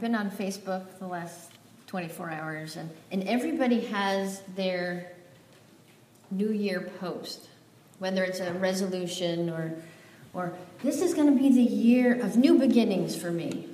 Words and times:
Been 0.00 0.14
on 0.14 0.30
Facebook 0.30 0.98
the 0.98 1.06
last 1.06 1.50
24 1.88 2.30
hours, 2.30 2.76
and, 2.76 2.88
and 3.12 3.22
everybody 3.24 3.80
has 3.80 4.40
their 4.56 5.12
New 6.30 6.52
Year 6.52 6.90
post, 7.00 7.50
whether 7.98 8.24
it's 8.24 8.40
a 8.40 8.54
resolution 8.54 9.50
or, 9.50 9.74
or 10.32 10.54
this 10.82 11.02
is 11.02 11.12
going 11.12 11.26
to 11.30 11.38
be 11.38 11.50
the 11.50 11.60
year 11.60 12.18
of 12.18 12.38
new 12.38 12.58
beginnings 12.58 13.14
for 13.14 13.30
me. 13.30 13.68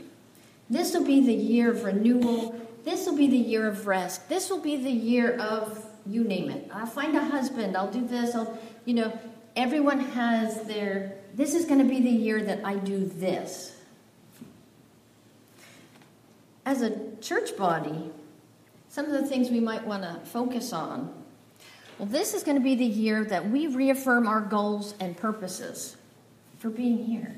This 0.68 0.94
will 0.94 1.04
be 1.04 1.24
the 1.24 1.32
year 1.32 1.70
of 1.70 1.84
renewal. 1.84 2.60
This 2.84 3.06
will 3.06 3.16
be 3.16 3.28
the 3.28 3.36
year 3.36 3.68
of 3.68 3.86
rest. 3.86 4.28
This 4.28 4.50
will 4.50 4.60
be 4.60 4.76
the 4.76 4.90
year 4.90 5.36
of 5.38 5.86
you 6.06 6.24
name 6.24 6.50
it. 6.50 6.68
I'll 6.72 6.86
find 6.86 7.16
a 7.16 7.24
husband. 7.24 7.76
I'll 7.76 7.92
do 7.92 8.04
this. 8.04 8.34
I'll, 8.34 8.58
you 8.84 8.95
know, 8.95 9.16
everyone 9.54 10.00
has 10.00 10.62
their, 10.62 11.18
this 11.34 11.54
is 11.54 11.66
going 11.66 11.78
to 11.78 11.88
be 11.88 12.00
the 12.00 12.10
year 12.10 12.42
that 12.42 12.64
I 12.64 12.74
do 12.74 13.04
this. 13.04 13.75
As 16.76 16.82
a 16.82 17.16
church 17.22 17.56
body, 17.56 18.10
some 18.90 19.06
of 19.06 19.12
the 19.12 19.26
things 19.26 19.48
we 19.48 19.60
might 19.60 19.86
want 19.86 20.02
to 20.02 20.20
focus 20.28 20.74
on. 20.74 21.10
Well, 21.98 22.06
this 22.06 22.34
is 22.34 22.42
going 22.42 22.59
to 22.59 22.62
be 22.62 22.74
the 22.74 22.84
year 22.84 23.24
that 23.24 23.48
we 23.48 23.66
reaffirm 23.66 24.26
our 24.26 24.42
goals 24.42 24.95
and 25.01 25.16
purposes 25.16 25.96
for 26.59 26.68
being 26.68 27.06
here. 27.06 27.34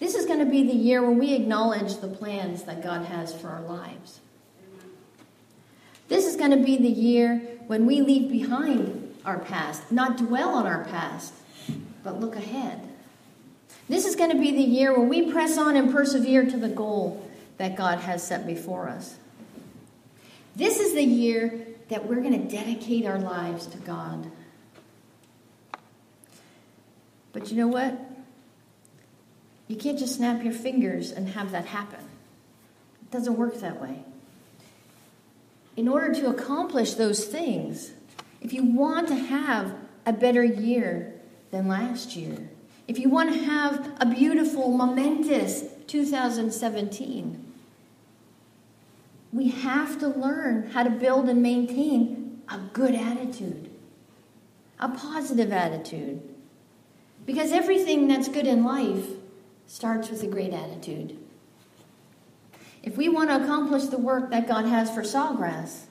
This 0.00 0.16
is 0.16 0.26
going 0.26 0.40
to 0.40 0.50
be 0.50 0.64
the 0.64 0.74
year 0.74 1.00
when 1.00 1.16
we 1.16 1.32
acknowledge 1.32 1.98
the 1.98 2.08
plans 2.08 2.64
that 2.64 2.82
God 2.82 3.06
has 3.06 3.32
for 3.32 3.46
our 3.46 3.62
lives. 3.62 4.18
This 6.08 6.26
is 6.26 6.34
going 6.34 6.50
to 6.50 6.64
be 6.64 6.76
the 6.76 6.88
year 6.88 7.40
when 7.68 7.86
we 7.86 8.00
leave 8.00 8.32
behind 8.32 9.14
our 9.24 9.38
past, 9.38 9.92
not 9.92 10.16
dwell 10.16 10.48
on 10.48 10.66
our 10.66 10.82
past, 10.86 11.34
but 12.02 12.18
look 12.18 12.34
ahead. 12.34 12.88
This 13.88 14.06
is 14.06 14.16
going 14.16 14.32
to 14.32 14.38
be 14.38 14.50
the 14.50 14.60
year 14.60 14.98
when 14.98 15.08
we 15.08 15.30
press 15.30 15.56
on 15.56 15.76
and 15.76 15.92
persevere 15.92 16.50
to 16.50 16.56
the 16.56 16.68
goal 16.68 17.29
that 17.60 17.76
God 17.76 17.98
has 17.98 18.26
set 18.26 18.46
before 18.46 18.88
us. 18.88 19.16
This 20.56 20.80
is 20.80 20.94
the 20.94 21.04
year 21.04 21.66
that 21.90 22.06
we're 22.06 22.22
going 22.22 22.48
to 22.48 22.50
dedicate 22.50 23.04
our 23.04 23.18
lives 23.18 23.66
to 23.66 23.76
God. 23.76 24.30
But 27.34 27.50
you 27.50 27.58
know 27.58 27.68
what? 27.68 28.00
You 29.68 29.76
can't 29.76 29.98
just 29.98 30.16
snap 30.16 30.42
your 30.42 30.54
fingers 30.54 31.12
and 31.12 31.28
have 31.28 31.50
that 31.50 31.66
happen. 31.66 32.00
It 33.02 33.10
doesn't 33.10 33.36
work 33.36 33.60
that 33.60 33.78
way. 33.78 34.04
In 35.76 35.86
order 35.86 36.14
to 36.14 36.30
accomplish 36.30 36.94
those 36.94 37.26
things, 37.26 37.92
if 38.40 38.54
you 38.54 38.64
want 38.64 39.06
to 39.08 39.16
have 39.16 39.74
a 40.06 40.14
better 40.14 40.42
year 40.42 41.12
than 41.50 41.68
last 41.68 42.16
year, 42.16 42.48
if 42.88 42.98
you 42.98 43.10
want 43.10 43.34
to 43.34 43.38
have 43.38 43.98
a 44.00 44.06
beautiful, 44.06 44.70
momentous 44.70 45.64
2017, 45.88 47.48
we 49.32 49.48
have 49.48 49.98
to 50.00 50.08
learn 50.08 50.70
how 50.70 50.82
to 50.82 50.90
build 50.90 51.28
and 51.28 51.42
maintain 51.42 52.42
a 52.48 52.58
good 52.72 52.94
attitude, 52.94 53.70
a 54.78 54.88
positive 54.88 55.52
attitude. 55.52 56.20
Because 57.26 57.52
everything 57.52 58.08
that's 58.08 58.28
good 58.28 58.46
in 58.46 58.64
life 58.64 59.06
starts 59.66 60.10
with 60.10 60.22
a 60.22 60.26
great 60.26 60.52
attitude. 60.52 61.16
If 62.82 62.96
we 62.96 63.08
want 63.08 63.30
to 63.30 63.42
accomplish 63.42 63.84
the 63.84 63.98
work 63.98 64.30
that 64.30 64.48
God 64.48 64.64
has 64.64 64.90
for 64.90 65.02
Sawgrass, 65.02 65.84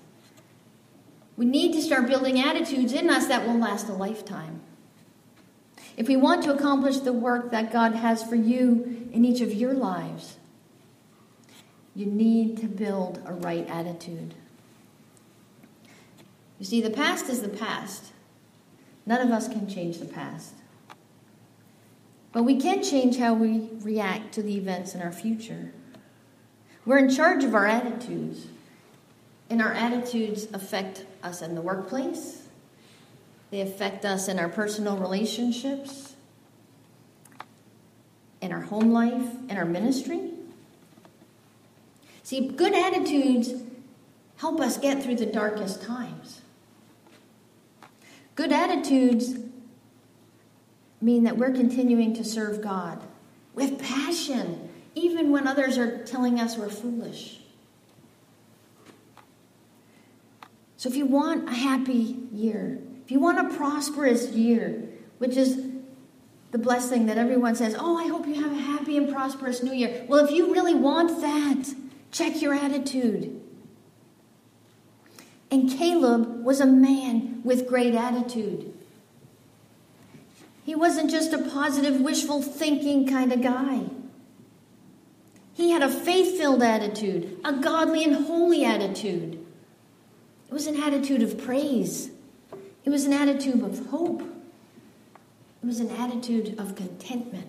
we 1.38 1.46
need 1.46 1.72
to 1.74 1.82
start 1.82 2.08
building 2.08 2.42
attitudes 2.42 2.92
in 2.92 3.10
us 3.10 3.28
that 3.28 3.48
will 3.48 3.58
last 3.58 3.88
a 3.88 3.94
lifetime. 3.94 4.62
If 5.96 6.08
we 6.08 6.18
want 6.18 6.44
to 6.44 6.54
accomplish 6.54 6.98
the 6.98 7.14
work 7.14 7.52
that 7.52 7.72
God 7.72 7.94
has 7.94 8.24
for 8.24 8.36
you 8.36 9.08
in 9.14 9.24
each 9.24 9.40
of 9.40 9.54
your 9.54 9.74
lives, 9.74 10.39
you 12.00 12.06
need 12.06 12.56
to 12.56 12.66
build 12.66 13.22
a 13.26 13.34
right 13.34 13.68
attitude. 13.68 14.34
You 16.58 16.66
see, 16.66 16.82
the 16.82 16.90
past 16.90 17.30
is 17.30 17.42
the 17.42 17.50
past. 17.50 18.14
None 19.06 19.20
of 19.20 19.32
us 19.32 19.50
can 19.50 19.68
change 19.68 19.98
the 19.98 20.06
past. 20.06 20.54
But 22.32 22.44
we 22.44 22.56
can 22.56 22.82
change 22.84 23.18
how 23.18 23.34
we 23.34 23.68
react 23.82 24.34
to 24.36 24.42
the 24.42 24.56
events 24.56 24.96
in 24.96 25.02
our 25.02 25.12
future. 25.12 25.74
We're 26.86 27.00
in 27.00 27.10
charge 27.10 27.44
of 27.44 27.54
our 27.54 27.66
attitudes, 27.66 28.48
and 29.50 29.62
our 29.62 29.74
attitudes 29.74 30.48
affect 30.54 31.06
us 31.22 31.42
in 31.42 31.54
the 31.54 31.62
workplace, 31.62 32.48
they 33.52 33.60
affect 33.60 34.06
us 34.06 34.30
in 34.30 34.40
our 34.40 34.48
personal 34.48 34.96
relationships, 34.96 36.16
in 38.40 38.54
our 38.54 38.62
home 38.62 38.94
life, 38.94 39.28
in 39.50 39.58
our 39.58 39.66
ministry. 39.66 40.39
See, 42.30 42.48
good 42.48 42.76
attitudes 42.76 43.56
help 44.38 44.62
us 44.62 44.78
get 44.78 45.02
through 45.02 45.16
the 45.16 45.26
darkest 45.26 45.82
times. 45.82 46.42
Good 48.36 48.52
attitudes 48.52 49.34
mean 51.02 51.24
that 51.24 51.38
we're 51.38 51.50
continuing 51.50 52.14
to 52.14 52.24
serve 52.24 52.62
God 52.62 53.02
with 53.56 53.80
passion, 53.80 54.70
even 54.94 55.32
when 55.32 55.48
others 55.48 55.80
are 55.80 56.06
telling 56.06 56.40
us 56.40 56.56
we're 56.56 56.70
foolish. 56.70 57.40
So, 60.78 60.88
if 60.88 60.96
you 60.96 61.08
want 61.08 61.50
a 61.50 61.56
happy 61.56 62.20
year, 62.32 62.78
if 63.06 63.10
you 63.10 63.20
want 63.20 63.40
a 63.40 63.58
prosperous 63.58 64.30
year, 64.34 64.88
which 65.18 65.36
is 65.36 65.66
the 66.52 66.60
blessing 66.60 67.08
that 67.08 67.18
everyone 67.18 67.56
says, 67.56 67.76
Oh, 67.80 67.98
I 67.98 68.08
hope 68.08 68.28
you 68.28 68.36
have 68.36 68.52
a 68.52 68.62
happy 68.62 68.98
and 68.98 69.12
prosperous 69.12 69.64
new 69.64 69.74
year. 69.74 70.06
Well, 70.08 70.24
if 70.24 70.30
you 70.30 70.54
really 70.54 70.76
want 70.76 71.22
that, 71.22 71.74
Check 72.12 72.42
your 72.42 72.54
attitude. 72.54 73.42
And 75.52 75.70
Caleb 75.70 76.44
was 76.44 76.60
a 76.60 76.66
man 76.66 77.42
with 77.44 77.68
great 77.68 77.96
attitude. 77.96 78.74
He 80.64 80.76
wasn't 80.76 81.10
just 81.10 81.34
a 81.34 81.50
positive, 81.50 82.00
wishful 82.00 82.42
thinking 82.42 83.08
kind 83.08 83.34
of 83.34 83.42
guy. 83.42 83.86
He 85.54 85.72
had 85.72 85.82
a 85.82 85.90
faith 85.90 86.38
filled 86.38 86.62
attitude, 86.62 87.40
a 87.44 87.54
godly 87.54 88.04
and 88.04 88.28
holy 88.28 88.64
attitude. 88.64 89.44
It 90.48 90.54
was 90.54 90.68
an 90.68 90.82
attitude 90.82 91.22
of 91.22 91.38
praise, 91.44 92.12
it 92.86 92.90
was 92.90 93.06
an 93.06 93.14
attitude 93.14 93.62
of 93.62 93.88
hope, 93.88 94.22
it 94.22 95.66
was 95.66 95.80
an 95.80 95.90
attitude 95.90 96.58
of 96.60 96.76
contentment. 96.76 97.48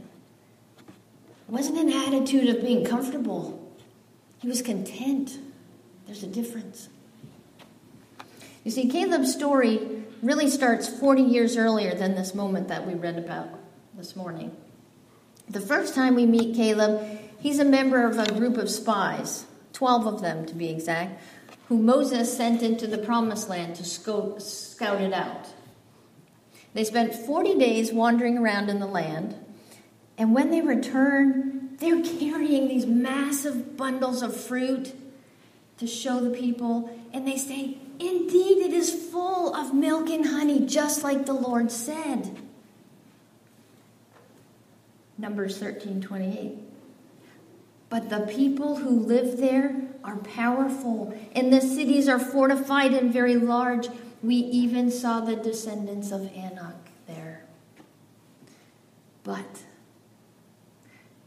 It 0.89 1.53
wasn't 1.53 1.79
an 1.79 1.93
attitude 1.93 2.49
of 2.49 2.63
being 2.63 2.85
comfortable. 2.85 3.60
He 4.41 4.49
was 4.49 4.63
content. 4.63 5.39
There's 6.07 6.23
a 6.23 6.27
difference. 6.27 6.89
You 8.65 8.71
see, 8.71 8.89
Caleb's 8.89 9.33
story 9.33 10.05
really 10.23 10.51
starts 10.51 10.89
40 10.89 11.23
years 11.23 11.57
earlier 11.57 11.95
than 11.95 12.15
this 12.15 12.35
moment 12.35 12.69
that 12.69 12.87
we 12.87 12.95
read 12.95 13.19
about 13.19 13.49
this 13.97 14.17
morning. 14.17 14.57
The 15.49 15.61
first 15.61 15.95
time 15.95 16.15
we 16.15 16.27
meet 16.27 16.55
Caleb, 16.55 17.21
he's 17.39 17.59
a 17.59 17.65
member 17.65 18.07
of 18.07 18.19
a 18.19 18.33
group 18.33 18.57
of 18.57 18.71
spies, 18.71 19.47
12 19.73 20.07
of 20.07 20.21
them 20.23 20.47
to 20.47 20.55
be 20.55 20.69
exact, 20.69 21.23
who 21.69 21.79
Moses 21.79 22.37
sent 22.37 22.63
into 22.63 22.87
the 22.87 22.99
promised 22.99 23.49
land 23.49 23.77
to 23.77 23.85
scout 23.85 25.01
it 25.01 25.13
out. 25.13 25.49
They 26.73 26.85
spent 26.85 27.15
40 27.15 27.59
days 27.59 27.93
wandering 27.93 28.39
around 28.39 28.69
in 28.69 28.79
the 28.79 28.87
land, 28.87 29.35
and 30.17 30.35
when 30.35 30.51
they 30.51 30.61
returned, 30.61 31.60
they're 31.81 32.03
carrying 32.03 32.69
these 32.69 32.87
massive 32.87 33.77
bundles 33.77 34.23
of 34.23 34.37
fruit 34.37 34.95
to 35.79 35.87
show 35.87 36.21
the 36.21 36.31
people, 36.31 36.91
and 37.13 37.27
they 37.27 37.39
say, 37.39 37.79
Indeed, 37.99 38.59
it 38.59 38.73
is 38.73 38.95
full 39.11 39.55
of 39.55 39.75
milk 39.75 40.09
and 40.09 40.27
honey, 40.27 40.65
just 40.67 41.03
like 41.03 41.27
the 41.27 41.33
Lord 41.33 41.73
said. 41.73 42.39
Numbers 45.19 45.59
13 45.59 46.01
28. 46.01 46.59
But 47.89 48.09
the 48.09 48.21
people 48.21 48.77
who 48.77 48.91
live 48.91 49.39
there 49.39 49.83
are 50.05 50.17
powerful, 50.17 51.19
and 51.35 51.53
the 51.53 51.61
cities 51.61 52.09
are 52.09 52.19
fortified 52.19 52.93
and 52.93 53.13
very 53.13 53.37
large. 53.37 53.89
We 54.23 54.37
even 54.37 54.91
saw 54.91 55.21
the 55.21 55.37
descendants 55.37 56.11
of 56.13 56.31
Anak 56.35 56.77
there. 57.07 57.45
But 59.25 59.63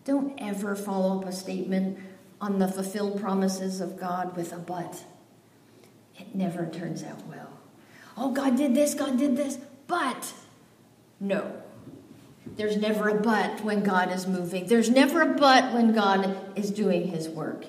don't 0.06 0.34
ever 0.38 0.76
follow 0.76 1.20
up 1.20 1.26
a 1.26 1.32
statement 1.32 1.98
on 2.42 2.60
the 2.60 2.68
fulfilled 2.68 3.20
promises 3.22 3.80
of 3.80 4.00
God 4.00 4.36
with 4.36 4.52
a 4.52 4.58
but. 4.58 5.04
It 6.18 6.36
never 6.36 6.66
turns 6.66 7.04
out 7.04 7.26
well. 7.28 7.50
Oh, 8.18 8.32
God 8.32 8.58
did 8.58 8.76
this, 8.76 8.94
God 8.94 9.18
did 9.18 9.38
this, 9.38 9.58
but 9.88 10.34
no. 11.20 11.62
There's 12.46 12.78
never 12.78 13.10
a 13.10 13.22
but 13.22 13.64
when 13.64 13.84
God 13.84 14.12
is 14.12 14.28
moving. 14.28 14.68
There's 14.68 14.90
never 14.90 15.22
a 15.22 15.34
but 15.36 15.74
when 15.74 15.94
God 15.94 16.38
is 16.58 16.70
doing 16.70 17.08
his 17.08 17.30
work. 17.30 17.66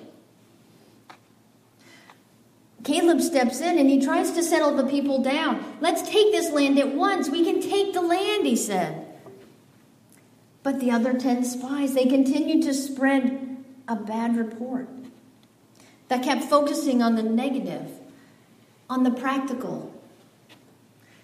Caleb 2.83 3.21
steps 3.21 3.61
in 3.61 3.79
and 3.79 3.89
he 3.89 4.03
tries 4.03 4.31
to 4.33 4.43
settle 4.43 4.75
the 4.75 4.85
people 4.85 5.23
down. 5.23 5.77
Let's 5.81 6.03
take 6.03 6.31
this 6.31 6.51
land 6.51 6.77
at 6.77 6.93
once. 6.93 7.29
We 7.29 7.43
can 7.43 7.59
take 7.59 7.93
the 7.93 8.01
land, 8.01 8.45
he 8.45 8.55
said. 8.55 9.04
But 10.65 10.79
the 10.79 10.89
other 10.89 11.13
10 11.13 11.43
spies, 11.43 11.93
they 11.93 12.07
continued 12.07 12.63
to 12.63 12.73
spread 12.73 13.63
a 13.87 13.95
bad 13.95 14.35
report, 14.35 14.89
that 16.07 16.23
kept 16.23 16.45
focusing 16.45 17.03
on 17.03 17.13
the 17.13 17.21
negative, 17.21 17.87
on 18.89 19.03
the 19.03 19.11
practical, 19.11 19.93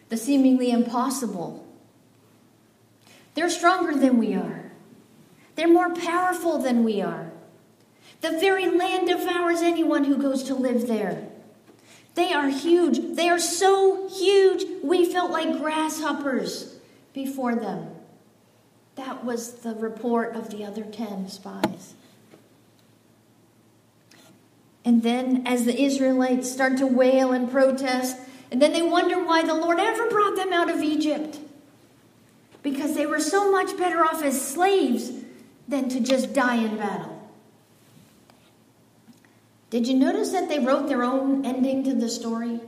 the 0.09 0.15
seemingly 0.15 0.69
impossible. 0.69 1.65
They're 3.33 3.49
stronger 3.49 3.97
than 3.97 4.19
we 4.19 4.35
are. 4.35 4.73
They're 5.55 5.67
more 5.67 5.95
powerful 5.95 6.59
than 6.59 6.83
we 6.83 7.01
are. 7.01 7.31
The 8.21 8.37
very 8.39 8.67
land 8.67 9.07
devours 9.07 9.63
anyone 9.63 10.03
who 10.03 10.17
goes 10.17 10.44
to 10.44 10.53
live 10.53 10.85
there. 10.85 11.27
They 12.13 12.31
are 12.31 12.49
huge. 12.49 13.15
They 13.15 13.27
are 13.29 13.39
so 13.39 14.07
huge, 14.07 14.83
we 14.83 15.11
felt 15.11 15.31
like 15.31 15.57
grasshoppers 15.57 16.75
before 17.15 17.55
them. 17.55 17.95
That 18.95 19.23
was 19.23 19.53
the 19.55 19.73
report 19.75 20.35
of 20.35 20.49
the 20.49 20.65
other 20.65 20.83
10 20.83 21.29
spies. 21.29 21.93
And 24.83 25.03
then, 25.03 25.43
as 25.45 25.65
the 25.65 25.79
Israelites 25.79 26.51
start 26.51 26.77
to 26.77 26.88
wail 26.88 27.31
and 27.31 27.49
protest, 27.49 28.17
and 28.51 28.61
then 28.61 28.73
they 28.73 28.81
wonder 28.81 29.23
why 29.23 29.43
the 29.43 29.53
Lord 29.53 29.79
ever 29.79 30.09
brought 30.09 30.35
them 30.35 30.51
out 30.51 30.69
of 30.69 30.81
Egypt. 30.81 31.39
Because 32.63 32.95
they 32.95 33.05
were 33.05 33.19
so 33.19 33.51
much 33.51 33.77
better 33.77 34.03
off 34.03 34.23
as 34.23 34.39
slaves 34.39 35.11
than 35.67 35.89
to 35.89 35.99
just 35.99 36.33
die 36.33 36.57
in 36.57 36.77
battle. 36.77 37.17
Did 39.69 39.87
you 39.87 39.95
notice 39.95 40.31
that 40.31 40.49
they 40.49 40.59
wrote 40.59 40.89
their 40.89 41.03
own 41.03 41.45
ending 41.45 41.83
to 41.85 41.94
the 41.94 42.09
story? 42.09 42.59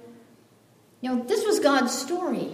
You 1.01 1.09
know, 1.09 1.23
this 1.23 1.45
was 1.45 1.59
God's 1.59 1.93
story. 1.93 2.49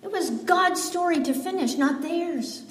It 0.00 0.12
was 0.12 0.30
God's 0.30 0.82
story 0.82 1.20
to 1.24 1.34
finish, 1.34 1.74
not 1.74 2.00
theirs. 2.02 2.62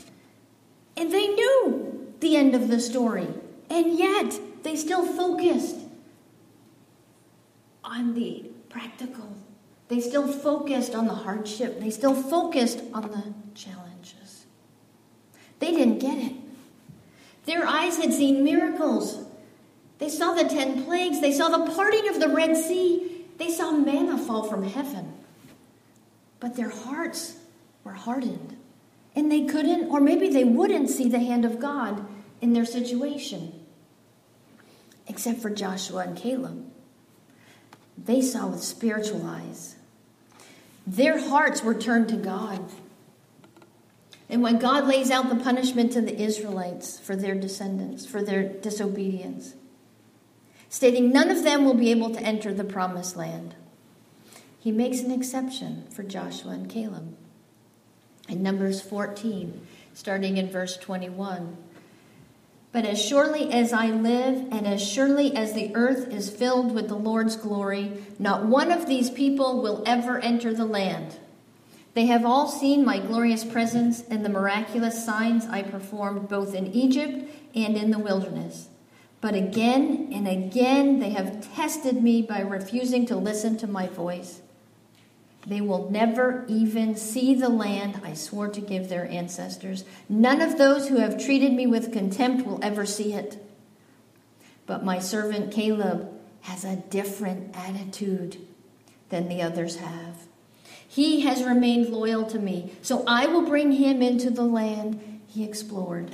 And 0.98 1.12
they 1.14 1.28
knew 1.28 2.14
the 2.20 2.36
end 2.36 2.56
of 2.56 2.68
the 2.68 2.80
story. 2.80 3.28
And 3.70 3.98
yet, 3.98 4.40
they 4.64 4.76
still 4.76 5.06
focused 5.06 5.78
on 7.84 8.16
the 8.16 8.50
practical. 8.70 9.38
They 9.88 10.00
still 10.02 10.28
focused 10.28 10.96
on 10.96 11.08
the 11.08 11.14
hardship. 11.14 11.80
They 11.80 11.92
still 11.92 12.16
focused 12.16 12.82
on 12.94 13.04
the 13.04 13.34
challenges. 13.54 14.46
They 15.60 15.72
didn't 15.72 16.00
get 16.00 16.18
it. 16.18 16.34
Their 17.46 17.66
eyes 17.66 17.98
had 17.98 18.14
seen 18.14 18.44
miracles. 18.44 19.26
They 20.00 20.10
saw 20.10 20.34
the 20.34 20.44
ten 20.44 20.84
plagues. 20.84 21.22
They 21.22 21.32
saw 21.32 21.48
the 21.50 21.72
parting 21.74 22.10
of 22.10 22.20
the 22.20 22.30
Red 22.30 22.58
Sea. 22.58 23.26
They 23.38 23.50
saw 23.50 23.72
manna 23.72 24.18
fall 24.18 24.44
from 24.44 24.64
heaven. 24.64 25.14
But 26.40 26.56
their 26.56 26.70
hearts 26.70 27.38
were 27.84 27.94
hardened. 27.94 28.58
And 29.18 29.32
they 29.32 29.46
couldn't, 29.46 29.90
or 29.90 30.00
maybe 30.00 30.30
they 30.30 30.44
wouldn't, 30.44 30.92
see 30.92 31.10
the 31.10 31.18
hand 31.18 31.44
of 31.44 31.60
God 31.60 32.06
in 32.40 32.54
their 32.54 32.66
situation. 32.66 33.52
Except 35.08 35.40
for 35.40 35.50
Joshua 35.50 36.04
and 36.04 36.16
Caleb. 36.16 36.64
They 37.98 38.22
saw 38.22 38.46
with 38.46 38.64
spiritual 38.64 39.26
eyes. 39.26 39.76
Their 40.86 41.30
hearts 41.30 41.64
were 41.64 41.74
turned 41.74 42.10
to 42.10 42.16
God. 42.16 42.64
And 44.30 44.44
when 44.44 44.60
God 44.60 44.86
lays 44.86 45.10
out 45.10 45.30
the 45.30 45.44
punishment 45.44 45.92
to 45.94 46.02
the 46.02 46.22
Israelites 46.22 47.00
for 47.00 47.16
their 47.16 47.34
descendants, 47.34 48.06
for 48.06 48.22
their 48.22 48.44
disobedience, 48.44 49.56
stating 50.70 51.12
none 51.12 51.32
of 51.32 51.44
them 51.44 51.66
will 51.66 51.74
be 51.74 51.90
able 51.90 52.14
to 52.14 52.22
enter 52.22 52.54
the 52.54 52.64
promised 52.64 53.18
land. 53.18 53.56
He 54.60 54.72
makes 54.72 55.00
an 55.00 55.10
exception 55.10 55.88
for 55.90 56.04
Joshua 56.04 56.52
and 56.52 56.70
Caleb. 56.70 57.18
In 58.28 58.44
Numbers 58.44 58.82
14, 58.82 59.66
starting 59.94 60.38
in 60.38 60.50
verse 60.50 60.78
21. 60.78 61.58
But 62.72 62.86
as 62.86 63.04
surely 63.04 63.52
as 63.52 63.74
I 63.74 63.88
live, 63.88 64.48
and 64.52 64.68
as 64.68 64.86
surely 64.86 65.36
as 65.36 65.54
the 65.54 65.76
earth 65.76 66.14
is 66.14 66.30
filled 66.30 66.76
with 66.76 66.90
the 66.90 66.96
Lord's 66.96 67.36
glory, 67.36 68.04
not 68.20 68.46
one 68.46 68.72
of 68.72 68.88
these 68.88 69.10
people 69.10 69.62
will 69.62 69.82
ever 69.86 70.20
enter 70.20 70.54
the 70.54 70.66
land. 70.66 71.18
They 71.94 72.06
have 72.06 72.26
all 72.26 72.48
seen 72.48 72.86
my 72.86 73.00
glorious 73.00 73.44
presence 73.44 74.04
and 74.10 74.24
the 74.24 74.30
miraculous 74.30 75.04
signs 75.04 75.48
I 75.48 75.64
performed 75.64 76.30
both 76.30 76.54
in 76.54 76.68
Egypt 76.68 77.28
and 77.56 77.76
in 77.76 77.90
the 77.90 77.98
wilderness. 77.98 78.68
But 79.22 79.34
again 79.34 80.10
and 80.14 80.28
again 80.28 81.00
they 81.00 81.10
have 81.10 81.56
tested 81.56 82.04
me 82.04 82.22
by 82.22 82.42
refusing 82.42 83.08
to 83.08 83.16
listen 83.16 83.58
to 83.58 83.68
my 83.68 83.88
voice. 83.88 84.42
They 85.48 85.62
will 85.62 85.90
never 85.90 86.44
even 86.50 86.98
see 86.98 87.34
the 87.34 87.48
land 87.48 88.02
I 88.04 88.14
swore 88.16 88.50
to 88.50 88.60
give 88.60 88.90
their 88.90 89.08
ancestors. 89.10 89.86
None 90.10 90.42
of 90.42 90.58
those 90.58 90.90
who 90.90 90.98
have 90.98 91.24
treated 91.24 91.54
me 91.54 91.66
with 91.66 91.94
contempt 91.94 92.46
will 92.46 92.60
ever 92.62 92.86
see 92.86 93.14
it. 93.14 93.42
But 94.66 94.84
my 94.84 95.00
servant 95.00 95.54
Caleb 95.54 96.12
has 96.42 96.66
a 96.66 96.76
different 96.76 97.56
attitude 97.56 98.46
than 99.08 99.30
the 99.30 99.42
others 99.42 99.78
have. 99.78 100.28
He 100.86 101.22
has 101.22 101.42
remained 101.42 101.90
loyal 101.90 102.26
to 102.26 102.40
me, 102.40 102.74
so 102.82 103.06
I 103.08 103.28
will 103.28 103.44
bring 103.44 103.72
him 103.72 104.02
into 104.02 104.30
the 104.30 104.44
land 104.44 105.22
he 105.28 105.46
explored. 105.46 106.12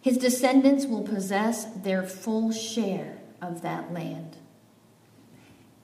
His 0.00 0.16
descendants 0.16 0.86
will 0.86 1.02
possess 1.02 1.64
their 1.64 2.04
full 2.04 2.52
share 2.52 3.18
of 3.42 3.62
that 3.62 3.92
land. 3.92 4.36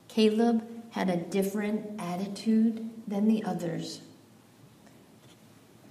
Caleb 0.07 0.76
had 0.97 1.11
a 1.11 1.17
different 1.19 2.01
attitude 2.01 2.89
than 3.07 3.29
the 3.29 3.45
others. 3.45 4.01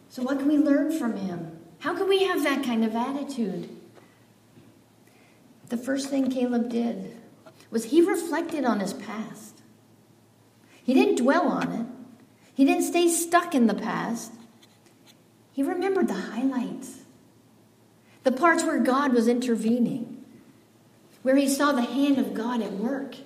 So, 0.09 0.23
what 0.23 0.39
can 0.39 0.47
we 0.47 0.57
learn 0.57 0.97
from 0.97 1.15
him? 1.15 1.59
How 1.77 1.95
can 1.95 2.09
we 2.09 2.23
have 2.23 2.43
that 2.43 2.63
kind 2.63 2.83
of 2.83 2.95
attitude? 2.95 3.69
The 5.69 5.77
first 5.77 6.09
thing 6.09 6.31
Caleb 6.31 6.69
did 6.69 7.15
was 7.69 7.85
he 7.85 8.01
reflected 8.01 8.65
on 8.65 8.79
his 8.79 8.93
past. 8.93 9.61
He 10.83 10.95
didn't 10.95 11.17
dwell 11.17 11.49
on 11.49 11.71
it, 11.71 11.85
he 12.55 12.65
didn't 12.65 12.83
stay 12.83 13.07
stuck 13.07 13.53
in 13.53 13.67
the 13.67 13.75
past. 13.75 14.31
He 15.53 15.61
remembered 15.61 16.07
the 16.07 16.13
highlights 16.13 17.01
the 18.23 18.31
parts 18.31 18.63
where 18.63 18.79
God 18.79 19.13
was 19.13 19.27
intervening, 19.27 20.25
where 21.21 21.35
he 21.35 21.47
saw 21.47 21.73
the 21.73 21.83
hand 21.83 22.17
of 22.17 22.33
God 22.33 22.59
at 22.59 22.71
work. 22.71 23.17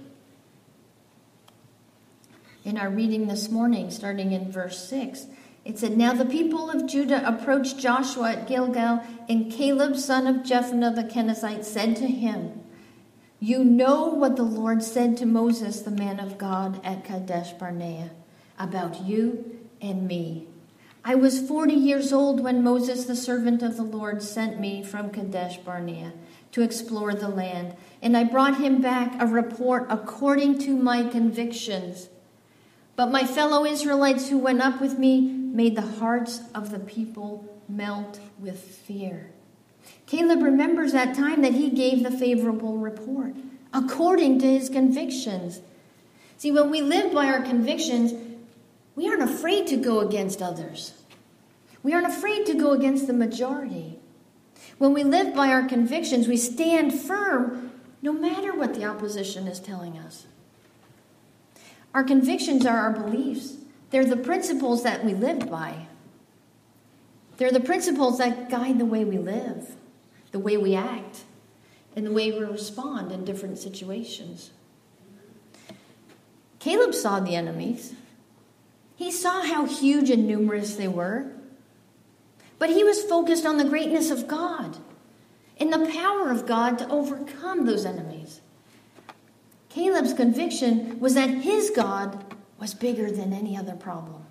In 2.70 2.78
our 2.78 2.92
reading 2.92 3.28
this 3.28 3.50
morning, 3.50 3.90
starting 3.90 4.32
in 4.32 4.52
verse 4.52 4.88
6, 4.88 5.26
it 5.66 5.80
said, 5.80 5.98
Now 5.98 6.14
the 6.14 6.24
people 6.24 6.70
of 6.70 6.86
Judah 6.86 7.28
approached 7.28 7.80
Joshua 7.80 8.34
at 8.34 8.48
Gilgal, 8.48 9.02
and 9.28 9.52
Caleb, 9.52 9.96
son 9.96 10.28
of 10.28 10.44
Jephunneh 10.46 10.94
the 10.94 11.04
Kenizzite, 11.04 11.66
said 11.66 11.96
to 11.96 12.06
him, 12.06 12.62
You 13.40 13.64
know 13.64 14.06
what 14.06 14.36
the 14.36 14.44
Lord 14.44 14.84
said 14.84 15.18
to 15.18 15.26
Moses, 15.26 15.82
the 15.82 15.90
man 15.90 16.20
of 16.20 16.38
God, 16.38 16.80
at 16.86 17.04
Kadesh 17.04 17.54
Barnea, 17.54 18.12
about 18.60 19.02
you 19.02 19.68
and 19.82 20.08
me 20.08 20.48
I 21.04 21.16
was 21.16 21.42
40 21.42 21.74
years 21.74 22.14
old 22.14 22.40
when 22.40 22.64
Moses, 22.64 23.06
the 23.06 23.16
servant 23.16 23.64
of 23.64 23.78
the 23.78 23.84
Lord, 23.84 24.22
sent 24.22 24.60
me 24.60 24.84
from 24.84 25.10
Kadesh 25.10 25.58
Barnea 25.58 26.14
to 26.52 26.62
explore 26.62 27.16
the 27.16 27.30
land, 27.30 27.76
and 28.00 28.16
I 28.16 28.26
brought 28.26 28.58
him 28.58 28.80
back 28.80 29.20
a 29.20 29.26
report 29.26 29.88
according 29.90 30.60
to 30.60 30.76
my 30.76 31.02
convictions. 31.02 32.10
But 33.00 33.12
my 33.12 33.24
fellow 33.24 33.64
Israelites 33.64 34.28
who 34.28 34.38
went 34.38 34.60
up 34.60 34.82
with 34.82 35.00
me 35.00 35.22
made 35.22 35.78
the 35.78 36.00
hearts 36.00 36.42
of 36.54 36.70
the 36.70 36.80
people 36.80 37.58
melt 37.70 38.20
with 38.38 38.60
fear. 38.60 39.32
Caleb 40.06 40.42
remembers 40.42 40.92
that 40.92 41.16
time 41.16 41.42
that 41.44 41.54
he 41.54 41.70
gave 41.70 42.04
the 42.04 42.12
favorable 42.12 42.78
report 42.78 43.36
according 43.72 44.40
to 44.40 44.48
his 44.48 44.68
convictions. 44.68 45.62
See, 46.36 46.52
when 46.52 46.70
we 46.70 46.82
live 46.82 47.14
by 47.14 47.28
our 47.28 47.42
convictions, 47.42 48.12
we 48.98 49.08
aren't 49.08 49.24
afraid 49.24 49.66
to 49.68 49.78
go 49.78 50.02
against 50.02 50.42
others. 50.42 50.92
We 51.82 51.94
aren't 51.94 52.08
afraid 52.08 52.46
to 52.48 52.54
go 52.54 52.74
against 52.74 53.08
the 53.08 53.14
majority. 53.14 53.98
When 54.78 54.92
we 54.92 55.06
live 55.06 55.34
by 55.34 55.54
our 55.54 55.66
convictions, 55.66 56.28
we 56.28 56.36
stand 56.36 56.94
firm 56.94 57.72
no 58.02 58.12
matter 58.12 58.54
what 58.54 58.74
the 58.74 58.84
opposition 58.84 59.48
is 59.48 59.62
telling 59.62 59.98
us. 59.98 60.26
Our 61.94 62.04
convictions 62.04 62.66
are 62.66 62.78
our 62.78 62.92
beliefs, 62.92 63.58
they're 63.90 64.06
the 64.06 64.18
principles 64.18 64.84
that 64.84 65.04
we 65.04 65.14
live 65.14 65.50
by. 65.50 65.88
They're 67.38 67.52
the 67.52 67.60
principles 67.62 68.18
that 68.18 68.50
guide 68.50 68.80
the 68.80 68.86
way 68.86 69.06
we 69.06 69.18
live, 69.18 69.76
the 70.32 70.40
way 70.40 70.58
we 70.58 70.76
act, 70.76 71.24
and 71.96 72.06
the 72.06 72.12
way 72.12 72.32
we 72.32 72.40
respond 72.40 73.12
in 73.12 73.24
different 73.24 73.58
situations. 73.58 74.52
Caleb 76.60 76.94
saw 76.94 77.22
the 77.22 77.36
enemies. 77.36 77.94
He 78.98 79.12
saw 79.12 79.42
how 79.42 79.66
huge 79.66 80.10
and 80.10 80.28
numerous 80.28 80.76
they 80.76 80.90
were. 80.90 81.32
But 82.60 82.70
he 82.70 82.84
was 82.84 83.02
focused 83.04 83.46
on 83.46 83.58
the 83.58 83.64
greatness 83.64 84.12
of 84.12 84.28
God 84.28 84.78
and 85.58 85.72
the 85.72 85.90
power 85.92 86.30
of 86.30 86.46
God 86.46 86.78
to 86.80 86.90
overcome 86.90 87.66
those 87.66 87.86
enemies. 87.86 88.42
Caleb's 89.80 90.14
conviction 90.14 91.00
was 91.00 91.14
that 91.14 91.30
his 91.30 91.70
God 91.70 92.36
was 92.60 92.74
bigger 92.74 93.10
than 93.10 93.32
any 93.32 93.56
other 93.56 93.76
problem. 93.76 94.26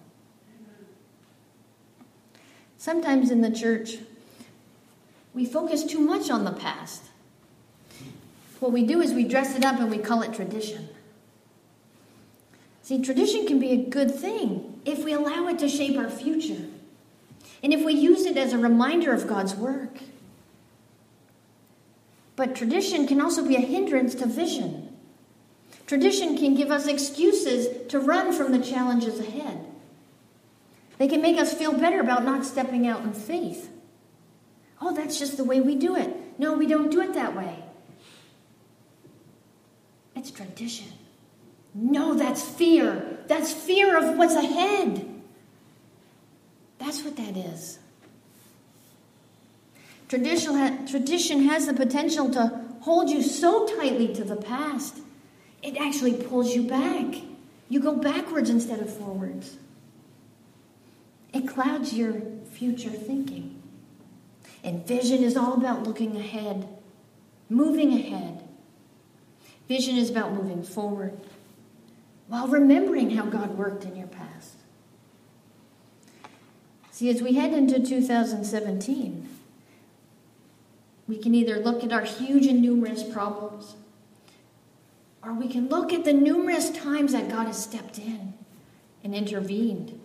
Sometimes 2.77 3.31
in 3.31 3.41
the 3.41 3.51
church, 3.51 3.97
we 5.33 5.47
focus 5.47 5.85
too 5.85 6.01
much 6.01 6.31
on 6.31 6.45
the 6.45 6.53
past 6.53 7.05
What 8.61 8.73
we 8.73 8.85
do 8.85 9.01
is 9.01 9.13
we 9.13 9.25
dress 9.25 9.57
it 9.57 9.65
up 9.65 9.79
and 9.79 9.89
we 9.91 9.99
call 9.99 10.23
it 10.23 10.35
tradition. 10.35 10.89
See, 12.83 13.01
tradition 13.01 13.47
can 13.47 13.59
be 13.59 13.71
a 13.71 13.77
good 13.77 14.15
thing 14.15 14.81
if 14.85 15.05
we 15.05 15.13
allow 15.13 15.47
it 15.47 15.59
to 15.61 15.69
shape 15.69 15.97
our 15.97 16.11
future 16.11 16.65
and 17.63 17.73
if 17.73 17.85
we 17.85 17.93
use 17.93 18.27
it 18.27 18.37
as 18.37 18.53
a 18.53 18.59
reminder 18.59 19.15
of 19.15 19.27
God's 19.27 19.55
work. 19.55 19.99
But 22.37 22.55
tradition 22.55 23.07
can 23.07 23.21
also 23.21 23.47
be 23.47 23.57
a 23.57 23.61
hindrance 23.61 24.15
to 24.17 24.27
vision. 24.27 24.89
Tradition 25.89 26.37
can 26.37 26.55
give 26.55 26.71
us 26.71 26.87
excuses 26.87 27.89
to 27.89 27.99
run 27.99 28.35
from 28.35 28.53
the 28.53 28.59
challenges 28.59 29.19
ahead. 29.19 29.65
They 30.99 31.09
can 31.09 31.23
make 31.23 31.39
us 31.39 31.55
feel 31.55 31.73
better 31.73 31.99
about 31.99 32.25
not 32.25 32.45
stepping 32.45 32.87
out 32.87 33.03
in 33.03 33.15
faith. 33.15 33.71
Oh, 34.83 34.95
that's 34.95 35.19
just 35.19 35.39
the 35.39 35.45
way 35.45 35.61
we 35.61 35.77
do 35.77 35.97
it. 35.97 36.15
No, 36.39 36.59
we 36.59 36.67
don't 36.67 36.91
do 36.91 37.01
it 37.01 37.15
that 37.15 37.35
way. 37.35 37.65
It's 40.15 40.31
tradition. 40.31 40.89
No, 41.75 42.13
that's 42.13 42.43
fear. 42.43 43.21
That's 43.27 43.51
fear 43.51 43.97
of 43.97 44.19
what's 44.19 44.35
ahead. 44.35 45.09
That's 46.79 47.03
what 47.03 47.17
that 47.17 47.35
is. 47.35 47.79
Tradition, 50.09 50.87
tradition 50.87 51.45
has 51.45 51.67
the 51.67 51.73
potential 51.73 52.31
to 52.33 52.61
hold 52.81 53.09
you 53.09 53.23
so 53.23 53.67
tightly 53.79 54.13
to 54.15 54.25
the 54.25 54.37
past, 54.37 54.99
it 55.63 55.77
actually 55.77 56.15
pulls 56.15 56.55
you 56.55 56.63
back. 56.63 57.23
You 57.69 57.81
go 57.81 57.97
backwards 57.97 58.51
instead 58.51 58.81
of 58.81 58.95
forwards. 58.95 59.57
It 61.33 61.47
clouds 61.47 61.93
your 61.93 62.23
future 62.53 62.91
thinking. 62.91 63.63
And 64.65 64.87
vision 64.87 65.23
is 65.23 65.37
all 65.37 65.55
about 65.55 65.85
looking 65.85 66.17
ahead, 66.17 66.69
moving 67.49 67.93
ahead. 67.93 68.43
Vision 69.69 69.97
is 69.97 70.11
about 70.11 70.33
moving 70.33 70.63
forward 70.63 71.19
while 72.29 72.47
remembering 72.47 73.11
how 73.11 73.27
God 73.27 73.57
worked 73.57 73.85
in 73.85 73.97
your 73.97 74.07
past. 74.07 74.55
See, 76.91 77.11
as 77.11 77.23
we 77.23 77.35
head 77.35 77.53
into 77.53 77.81
2017, 77.81 79.29
we 81.07 81.17
can 81.17 81.35
either 81.35 81.59
look 81.59 81.85
at 81.85 81.93
our 81.93 82.03
huge 82.03 82.47
and 82.47 82.61
numerous 82.61 83.03
problems, 83.03 83.77
or 85.23 85.33
we 85.33 85.49
can 85.49 85.69
look 85.69 85.93
at 85.93 86.05
the 86.05 86.13
numerous 86.13 86.71
times 86.71 87.13
that 87.13 87.29
God 87.29 87.47
has 87.47 87.63
stepped 87.63 87.99
in 87.99 88.35
and 89.03 89.15
intervened. 89.15 89.99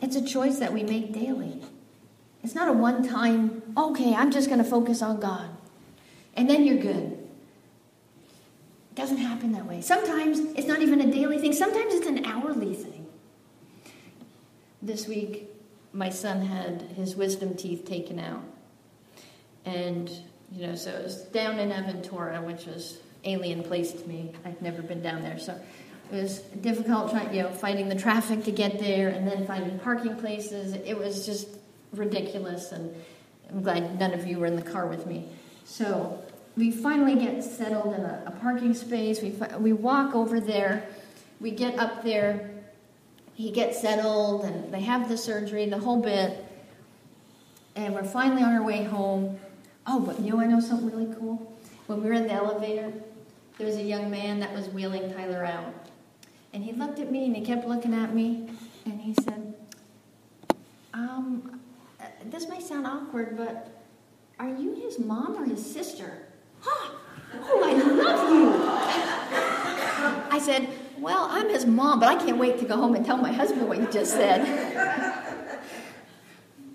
It's 0.00 0.16
a 0.16 0.24
choice 0.24 0.58
that 0.58 0.72
we 0.72 0.82
make 0.82 1.12
daily. 1.12 1.62
It's 2.42 2.54
not 2.54 2.68
a 2.68 2.72
one 2.72 3.06
time, 3.06 3.62
okay, 3.76 4.14
I'm 4.14 4.32
just 4.32 4.48
going 4.48 4.62
to 4.62 4.68
focus 4.68 5.00
on 5.00 5.20
God, 5.20 5.48
and 6.34 6.50
then 6.50 6.64
you're 6.64 6.82
good. 6.82 7.12
It 8.90 8.96
doesn't 8.96 9.18
happen 9.18 9.52
that 9.52 9.64
way. 9.64 9.80
Sometimes 9.80 10.40
it's 10.56 10.66
not 10.66 10.82
even 10.82 11.00
a 11.00 11.10
daily 11.10 11.38
thing, 11.38 11.52
sometimes 11.52 11.94
it's 11.94 12.06
an 12.06 12.24
hourly 12.24 12.74
thing. 12.74 13.06
This 14.82 15.06
week, 15.06 15.48
my 15.92 16.10
son 16.10 16.46
had 16.46 16.82
his 16.96 17.14
wisdom 17.14 17.54
teeth 17.54 17.84
taken 17.84 18.18
out. 18.18 18.42
And, 19.64 20.10
you 20.54 20.66
know, 20.66 20.74
so 20.74 20.90
it 20.90 21.02
was 21.02 21.22
down 21.24 21.58
in 21.58 21.70
Aventura, 21.70 22.42
which 22.44 22.66
was 22.66 22.98
alien 23.24 23.62
place 23.62 23.92
to 23.92 24.08
me. 24.08 24.32
I'd 24.44 24.60
never 24.60 24.82
been 24.82 25.02
down 25.02 25.22
there. 25.22 25.38
So 25.38 25.58
it 26.12 26.16
was 26.16 26.40
difficult 26.40 27.10
trying, 27.10 27.34
you 27.34 27.42
know, 27.42 27.50
fighting 27.50 27.88
the 27.88 27.94
traffic 27.94 28.44
to 28.44 28.52
get 28.52 28.78
there 28.78 29.08
and 29.08 29.26
then 29.26 29.46
finding 29.46 29.78
parking 29.78 30.16
places. 30.16 30.74
It 30.74 30.98
was 30.98 31.24
just 31.24 31.48
ridiculous. 31.92 32.72
And 32.72 32.94
I'm 33.50 33.62
glad 33.62 33.98
none 33.98 34.12
of 34.12 34.26
you 34.26 34.38
were 34.38 34.46
in 34.46 34.56
the 34.56 34.62
car 34.62 34.86
with 34.86 35.06
me. 35.06 35.28
So 35.64 36.22
we 36.56 36.70
finally 36.70 37.14
get 37.14 37.42
settled 37.42 37.94
in 37.94 38.00
a, 38.00 38.24
a 38.26 38.30
parking 38.32 38.74
space. 38.74 39.22
We, 39.22 39.30
we 39.58 39.72
walk 39.72 40.14
over 40.14 40.38
there. 40.38 40.86
We 41.40 41.50
get 41.50 41.78
up 41.78 42.04
there. 42.04 42.50
He 43.34 43.50
gets 43.50 43.80
settled, 43.80 44.44
and 44.44 44.72
they 44.72 44.82
have 44.82 45.08
the 45.08 45.16
surgery, 45.16 45.66
the 45.66 45.78
whole 45.78 46.02
bit. 46.02 46.44
And 47.74 47.94
we're 47.94 48.04
finally 48.04 48.42
on 48.42 48.52
our 48.52 48.62
way 48.62 48.84
home. 48.84 49.40
Oh, 49.86 50.00
but 50.00 50.20
you 50.20 50.32
know, 50.32 50.40
I 50.40 50.46
know 50.46 50.60
something 50.60 50.90
really 50.90 51.14
cool. 51.18 51.56
When 51.86 52.02
we 52.02 52.08
were 52.08 52.14
in 52.14 52.26
the 52.26 52.32
elevator, 52.32 52.92
there 53.58 53.66
was 53.66 53.76
a 53.76 53.82
young 53.82 54.10
man 54.10 54.40
that 54.40 54.52
was 54.52 54.68
wheeling 54.68 55.12
Tyler 55.12 55.44
out. 55.44 55.74
And 56.52 56.62
he 56.62 56.72
looked 56.72 56.98
at 57.00 57.10
me 57.10 57.26
and 57.26 57.36
he 57.36 57.44
kept 57.44 57.66
looking 57.66 57.94
at 57.94 58.14
me 58.14 58.48
and 58.84 59.00
he 59.00 59.14
said, 59.22 59.54
um, 60.94 61.60
this 62.26 62.48
may 62.48 62.60
sound 62.60 62.86
awkward, 62.86 63.36
but 63.36 63.68
are 64.38 64.48
you 64.48 64.74
his 64.74 64.98
mom 64.98 65.36
or 65.36 65.44
his 65.44 65.64
sister? 65.64 66.26
Huh! 66.60 66.90
Oh, 67.34 67.62
I 67.64 67.72
love 67.72 68.30
you. 68.30 68.52
I 70.30 70.38
said, 70.38 70.68
Well, 70.98 71.28
I'm 71.30 71.48
his 71.48 71.64
mom, 71.64 71.98
but 71.98 72.10
I 72.10 72.16
can't 72.22 72.36
wait 72.36 72.58
to 72.58 72.66
go 72.66 72.76
home 72.76 72.94
and 72.94 73.06
tell 73.06 73.16
my 73.16 73.32
husband 73.32 73.68
what 73.68 73.78
you 73.78 73.86
just 73.86 74.12
said. 74.12 74.42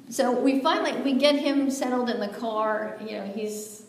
So 0.10 0.32
we 0.32 0.60
finally 0.62 0.94
we 1.02 1.14
get 1.14 1.36
him 1.36 1.70
settled 1.70 2.10
in 2.10 2.20
the 2.20 2.28
car. 2.28 2.98
You 3.02 3.18
know, 3.18 3.26
he's 3.26 3.84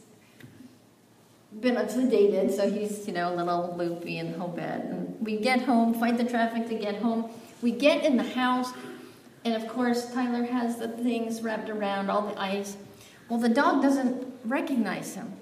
been 1.61 1.77
sedated, 1.77 2.55
so 2.55 2.71
he's 2.71 3.07
you 3.07 3.15
know 3.15 3.33
a 3.33 3.37
little 3.37 3.75
loopy 3.77 4.19
in 4.19 4.33
the 4.33 4.39
whole 4.39 4.49
bed. 4.49 4.85
And 4.85 5.17
we 5.21 5.39
get 5.39 5.63
home, 5.63 5.95
fight 5.95 6.19
the 6.19 6.25
traffic 6.25 6.69
to 6.69 6.75
get 6.75 6.97
home. 6.97 7.31
We 7.63 7.73
get 7.73 8.05
in 8.05 8.17
the 8.17 8.23
house, 8.23 8.73
and 9.45 9.55
of 9.55 9.69
course 9.69 10.13
Tyler 10.13 10.45
has 10.45 10.79
the 10.79 10.89
things 10.89 11.43
wrapped 11.43 11.71
around 11.71 12.11
all 12.11 12.23
the 12.23 12.41
ice. 12.41 12.77
Well, 13.29 13.39
the 13.39 13.49
dog 13.49 13.83
doesn't 13.83 14.27
recognize 14.45 15.15
him 15.15 15.39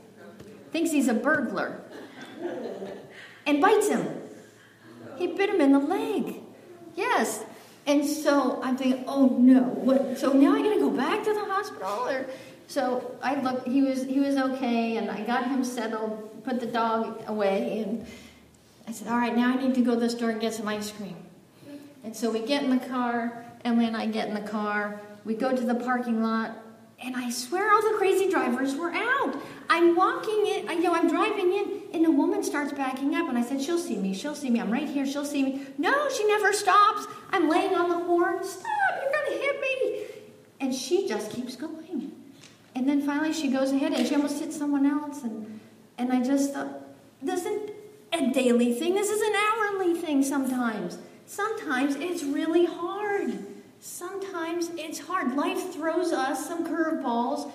thinks 0.77 0.91
he's 0.91 1.09
a 1.09 1.15
burglar, 1.15 1.81
and 3.47 3.63
bites 3.63 3.89
him. 3.89 4.07
He 5.17 5.29
bit 5.29 5.49
him 5.49 5.63
in 5.63 5.73
the 5.73 5.79
leg. 5.79 6.43
Yes. 6.95 7.45
And 7.87 8.05
so 8.05 8.61
I'm 8.63 8.77
thinking, 8.77 9.05
oh 9.07 9.37
no, 9.39 9.61
what? 9.61 10.19
So 10.19 10.33
now 10.33 10.55
I 10.55 10.63
got 10.63 10.75
to 10.75 10.81
go 10.81 10.91
back 10.91 11.23
to 11.25 11.33
the 11.33 11.45
hospital, 11.45 12.09
or 12.09 12.27
so 12.67 13.17
I 13.23 13.41
looked. 13.41 13.69
He 13.69 13.83
was 13.83 14.05
he 14.05 14.19
was 14.19 14.37
okay, 14.37 14.97
and 14.97 15.11
I 15.11 15.23
got 15.23 15.47
him 15.47 15.63
settled, 15.63 16.43
put 16.45 16.59
the 16.59 16.67
dog 16.67 17.23
away, 17.29 17.85
and 17.87 18.07
I 18.89 18.93
said, 18.93 19.09
all 19.09 19.19
right, 19.19 19.35
now 19.35 19.53
I 19.53 19.57
need 19.57 19.75
to 19.75 19.83
go 19.83 19.95
to 19.95 20.01
the 20.01 20.11
store 20.11 20.31
and 20.31 20.41
get 20.41 20.55
some 20.55 20.69
ice 20.69 20.91
cream. 20.91 21.17
And 22.05 22.15
so 22.15 22.31
we 22.31 22.41
get 22.41 22.63
in 22.63 22.71
the 22.71 22.85
car. 22.87 23.45
Emily 23.65 23.87
and 23.87 23.97
I 23.97 24.07
get 24.07 24.29
in 24.29 24.35
the 24.35 24.49
car. 24.49 25.01
We 25.25 25.35
go 25.35 25.55
to 25.55 25.63
the 25.63 25.75
parking 25.75 26.23
lot. 26.23 26.57
And 27.03 27.17
I 27.17 27.31
swear 27.31 27.73
all 27.73 27.83
the 27.83 27.99
crazy 27.99 28.31
drivers 28.31 28.77
were 28.77 28.93
out. 28.93 29.37
I'm 29.69 29.97
walking 29.97 30.47
in, 30.47 30.69
you 30.69 30.83
know, 30.83 30.95
I'm 30.95 31.09
driving 31.09 31.53
in, 31.53 31.83
and 31.93 32.07
a 32.07 32.11
woman 32.11 32.43
starts 32.43 32.73
backing 32.73 33.15
up. 33.15 33.29
And 33.29 33.37
I 33.37 33.43
said, 33.43 33.61
She'll 33.61 33.79
see 33.79 33.97
me, 33.97 34.15
she'll 34.15 34.35
see 34.35 34.51
me. 34.51 34.61
I'm 34.61 34.71
right 34.71 34.89
here, 34.89 35.07
she'll 35.07 35.25
see 35.25 35.43
me. 35.43 35.67
No, 35.79 36.09
she 36.09 36.27
never 36.27 36.53
stops. 36.53 37.07
I'm 37.31 37.49
laying 37.49 37.75
on 37.75 37.89
the 37.89 38.05
horn. 38.05 38.45
Stop, 38.45 38.67
you're 39.03 39.13
going 39.13 39.39
to 39.39 39.45
hit 39.45 39.61
me. 39.61 40.07
And 40.61 40.75
she 40.75 41.09
just 41.09 41.31
keeps 41.31 41.57
going. 41.57 41.77
And 42.77 42.87
then 42.87 43.01
finally 43.01 43.33
she 43.33 43.49
goes 43.49 43.73
ahead 43.73 43.95
and 43.95 44.07
she 44.07 44.15
almost 44.15 44.39
hits 44.39 44.57
someone 44.57 44.85
else. 44.85 45.23
And, 45.23 45.61
and 45.97 46.13
I 46.13 46.23
just 46.23 46.53
thought, 46.53 46.69
this 47.23 47.41
isn't 47.41 47.71
a 48.13 48.31
daily 48.33 48.75
thing, 48.75 48.95
this 48.95 49.09
is 49.09 49.23
an 49.23 49.35
hourly 49.35 49.95
thing 49.95 50.23
sometimes. 50.23 50.99
Sometimes 51.25 51.97
it's 51.97 52.23
really 52.23 52.67
hard. 52.67 53.33
Sometimes 53.81 54.71
it's 54.77 54.99
hard. 54.99 55.35
Life 55.35 55.73
throws 55.73 56.13
us 56.13 56.47
some 56.47 56.67
curveballs, 56.67 57.51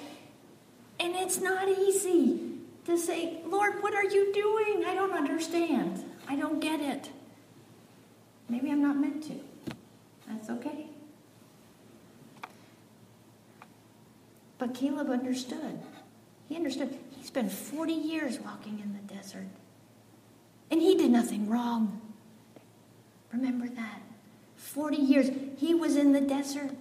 and 1.01 1.15
it's 1.15 1.41
not 1.41 1.67
easy 1.67 2.39
to 2.86 2.98
say, 2.98 3.39
Lord, 3.46 3.81
what 3.81 3.96
are 3.96 4.03
you 4.03 4.31
doing? 4.34 4.86
I 4.86 4.93
don't 4.93 5.13
understand. 5.13 6.05
I 6.27 6.36
don't 6.36 6.60
get 6.60 6.79
it. 6.79 7.10
Maybe 8.48 8.70
I'm 8.70 8.81
not 8.81 8.98
meant 8.98 9.24
to. 9.24 9.39
That's 10.27 10.50
okay. 10.50 10.86
But 14.60 14.75
Caleb 14.75 15.10
understood. 15.10 15.79
He 16.48 16.55
understood. 16.55 16.96
He 17.17 17.24
spent 17.24 17.51
40 17.51 17.93
years 17.93 18.39
walking 18.39 18.79
in 18.79 18.93
the 18.93 19.13
desert, 19.13 19.48
and 20.70 20.81
he 20.81 20.96
did 20.96 21.10
nothing 21.10 21.50
wrong. 21.50 22.00
Remember 23.34 23.67
that. 23.67 24.01
40 24.58 24.98
years. 24.98 25.29
He 25.58 25.74
was 25.74 25.96
in 25.96 26.12
the 26.12 26.22
desert. 26.22 26.72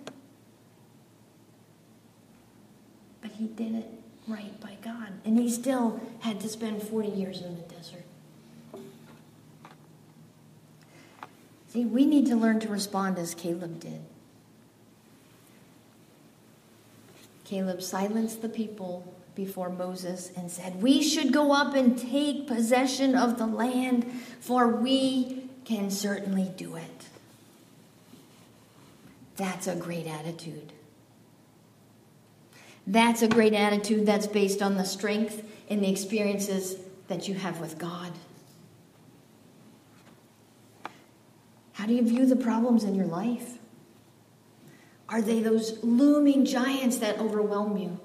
But 3.22 3.30
he 3.32 3.46
did 3.46 3.74
it 3.74 3.99
right 4.28 4.58
by 4.60 4.76
God. 4.82 5.12
And 5.24 5.38
he 5.38 5.50
still 5.50 6.00
had 6.20 6.40
to 6.40 6.48
spend 6.48 6.82
40 6.82 7.08
years 7.08 7.42
in 7.42 7.56
the 7.56 7.62
desert. 7.62 8.04
See, 11.68 11.84
we 11.84 12.04
need 12.04 12.26
to 12.26 12.36
learn 12.36 12.58
to 12.60 12.68
respond 12.68 13.18
as 13.18 13.34
Caleb 13.34 13.80
did. 13.80 14.00
Caleb 17.44 17.82
silenced 17.82 18.42
the 18.42 18.48
people 18.48 19.12
before 19.34 19.70
Moses 19.70 20.30
and 20.36 20.50
said, 20.50 20.82
We 20.82 21.02
should 21.02 21.32
go 21.32 21.52
up 21.52 21.74
and 21.74 21.98
take 21.98 22.46
possession 22.46 23.14
of 23.14 23.38
the 23.38 23.46
land, 23.46 24.04
for 24.40 24.68
we 24.68 25.48
can 25.64 25.90
certainly 25.90 26.50
do 26.56 26.76
it. 26.76 27.06
That's 29.36 29.66
a 29.66 29.76
great 29.76 30.06
attitude. 30.06 30.72
That's 32.90 33.22
a 33.22 33.28
great 33.28 33.52
attitude 33.52 34.04
that's 34.04 34.26
based 34.26 34.60
on 34.60 34.76
the 34.76 34.82
strength 34.82 35.44
in 35.68 35.80
the 35.80 35.88
experiences 35.88 36.74
that 37.06 37.28
you 37.28 37.36
have 37.36 37.60
with 37.60 37.78
God? 37.78 38.10
How 41.74 41.86
do 41.86 41.94
you 41.94 42.02
view 42.02 42.26
the 42.26 42.34
problems 42.34 42.82
in 42.82 42.96
your 42.96 43.06
life? 43.06 43.58
Are 45.08 45.22
they 45.22 45.38
those 45.38 45.78
looming 45.84 46.44
giants 46.44 46.98
that 46.98 47.20
overwhelm 47.20 47.76
you? 47.76 48.00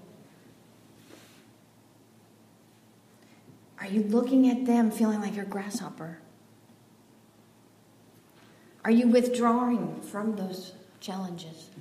Are 3.79 3.87
you 3.87 4.03
looking 4.03 4.47
at 4.51 4.67
them 4.67 4.91
feeling 4.91 5.19
like 5.19 5.33
you're 5.33 5.45
a 5.45 5.47
grasshopper? 5.47 6.19
Are 8.83 8.91
you 8.91 9.07
withdrawing 9.07 9.99
from 10.01 10.35
those 10.35 10.73
challenges? 10.99 11.71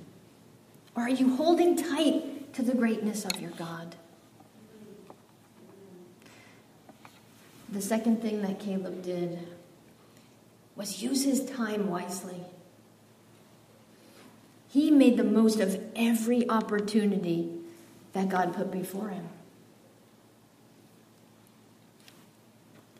Or 0.95 1.03
are 1.03 1.09
you 1.09 1.35
holding 1.35 1.75
tight 1.75 2.34
to 2.55 2.61
the 2.61 2.73
greatness 2.73 3.25
of 3.25 3.39
your 3.39 3.51
God? 3.51 3.95
The 7.69 7.81
second 7.81 8.21
thing 8.21 8.41
that 8.41 8.59
Caleb 8.59 9.03
did 9.03 9.39
was 10.75 11.01
use 11.01 11.25
his 11.25 11.45
time 11.45 11.89
wisely. 11.89 12.41
He 14.69 14.91
made 14.91 15.17
the 15.17 15.23
most 15.23 15.59
of 15.59 15.81
every 15.95 16.49
opportunity 16.49 17.51
that 18.13 18.29
God 18.29 18.53
put 18.53 18.71
before 18.71 19.09
him. 19.09 19.27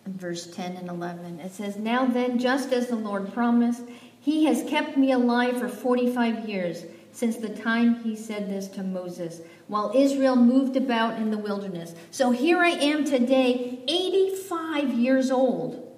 In 0.06 0.14
verse 0.18 0.48
10 0.48 0.78
and 0.78 0.90
11, 0.90 1.40
it 1.40 1.52
says, 1.52 1.78
Now 1.78 2.06
then, 2.06 2.38
just 2.38 2.72
as 2.72 2.88
the 2.88 2.96
Lord 2.96 3.34
promised, 3.34 3.84
he 4.20 4.46
has 4.46 4.64
kept 4.70 4.98
me 4.98 5.12
alive 5.12 5.60
for 5.60 5.68
45 5.68 6.48
years 6.48 6.84
since 7.16 7.38
the 7.38 7.50
time 7.50 8.04
he 8.04 8.14
said 8.14 8.50
this 8.50 8.68
to 8.68 8.84
Moses, 8.84 9.40
while 9.68 9.94
Israel 9.96 10.36
moved 10.36 10.76
about 10.76 11.18
in 11.18 11.32
the 11.32 11.38
wilderness. 11.38 11.96
So 12.12 12.32
here 12.32 12.60
I 12.60 12.72
am 12.72 13.06
today, 13.06 13.80
85 13.88 14.94
years 14.94 15.32
old. 15.32 15.98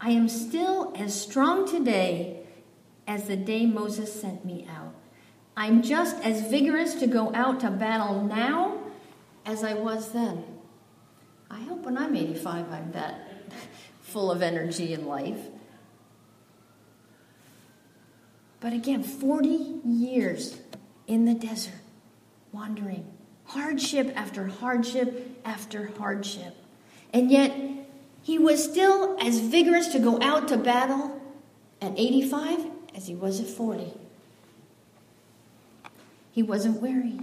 I 0.00 0.10
am 0.10 0.28
still 0.28 0.92
as 0.96 1.20
strong 1.20 1.68
today 1.68 2.46
as 3.08 3.24
the 3.24 3.36
day 3.36 3.66
Moses 3.66 4.20
sent 4.20 4.44
me 4.44 4.64
out. 4.70 4.94
I'm 5.56 5.82
just 5.82 6.22
as 6.22 6.48
vigorous 6.48 6.94
to 7.00 7.08
go 7.08 7.34
out 7.34 7.58
to 7.60 7.70
battle 7.70 8.22
now 8.22 8.78
as 9.44 9.64
I 9.64 9.74
was 9.74 10.12
then. 10.12 10.44
I 11.50 11.62
hope 11.62 11.80
when 11.80 11.98
I'm 11.98 12.14
85, 12.14 12.70
I'm 12.70 12.92
that 12.92 13.28
full 14.02 14.30
of 14.30 14.40
energy 14.40 14.94
and 14.94 15.08
life. 15.08 15.48
But 18.64 18.72
again, 18.72 19.02
40 19.02 19.82
years 19.84 20.58
in 21.06 21.26
the 21.26 21.34
desert, 21.34 21.82
wandering, 22.50 23.04
hardship 23.44 24.10
after 24.16 24.46
hardship 24.46 25.38
after 25.44 25.92
hardship. 25.98 26.56
And 27.12 27.30
yet, 27.30 27.54
he 28.22 28.38
was 28.38 28.64
still 28.64 29.18
as 29.20 29.38
vigorous 29.38 29.88
to 29.88 29.98
go 29.98 30.18
out 30.22 30.48
to 30.48 30.56
battle 30.56 31.20
at 31.82 31.92
85 31.98 32.60
as 32.94 33.06
he 33.06 33.14
was 33.14 33.38
at 33.38 33.48
40. 33.48 33.92
He 36.32 36.42
wasn't 36.42 36.80
weary. 36.80 37.18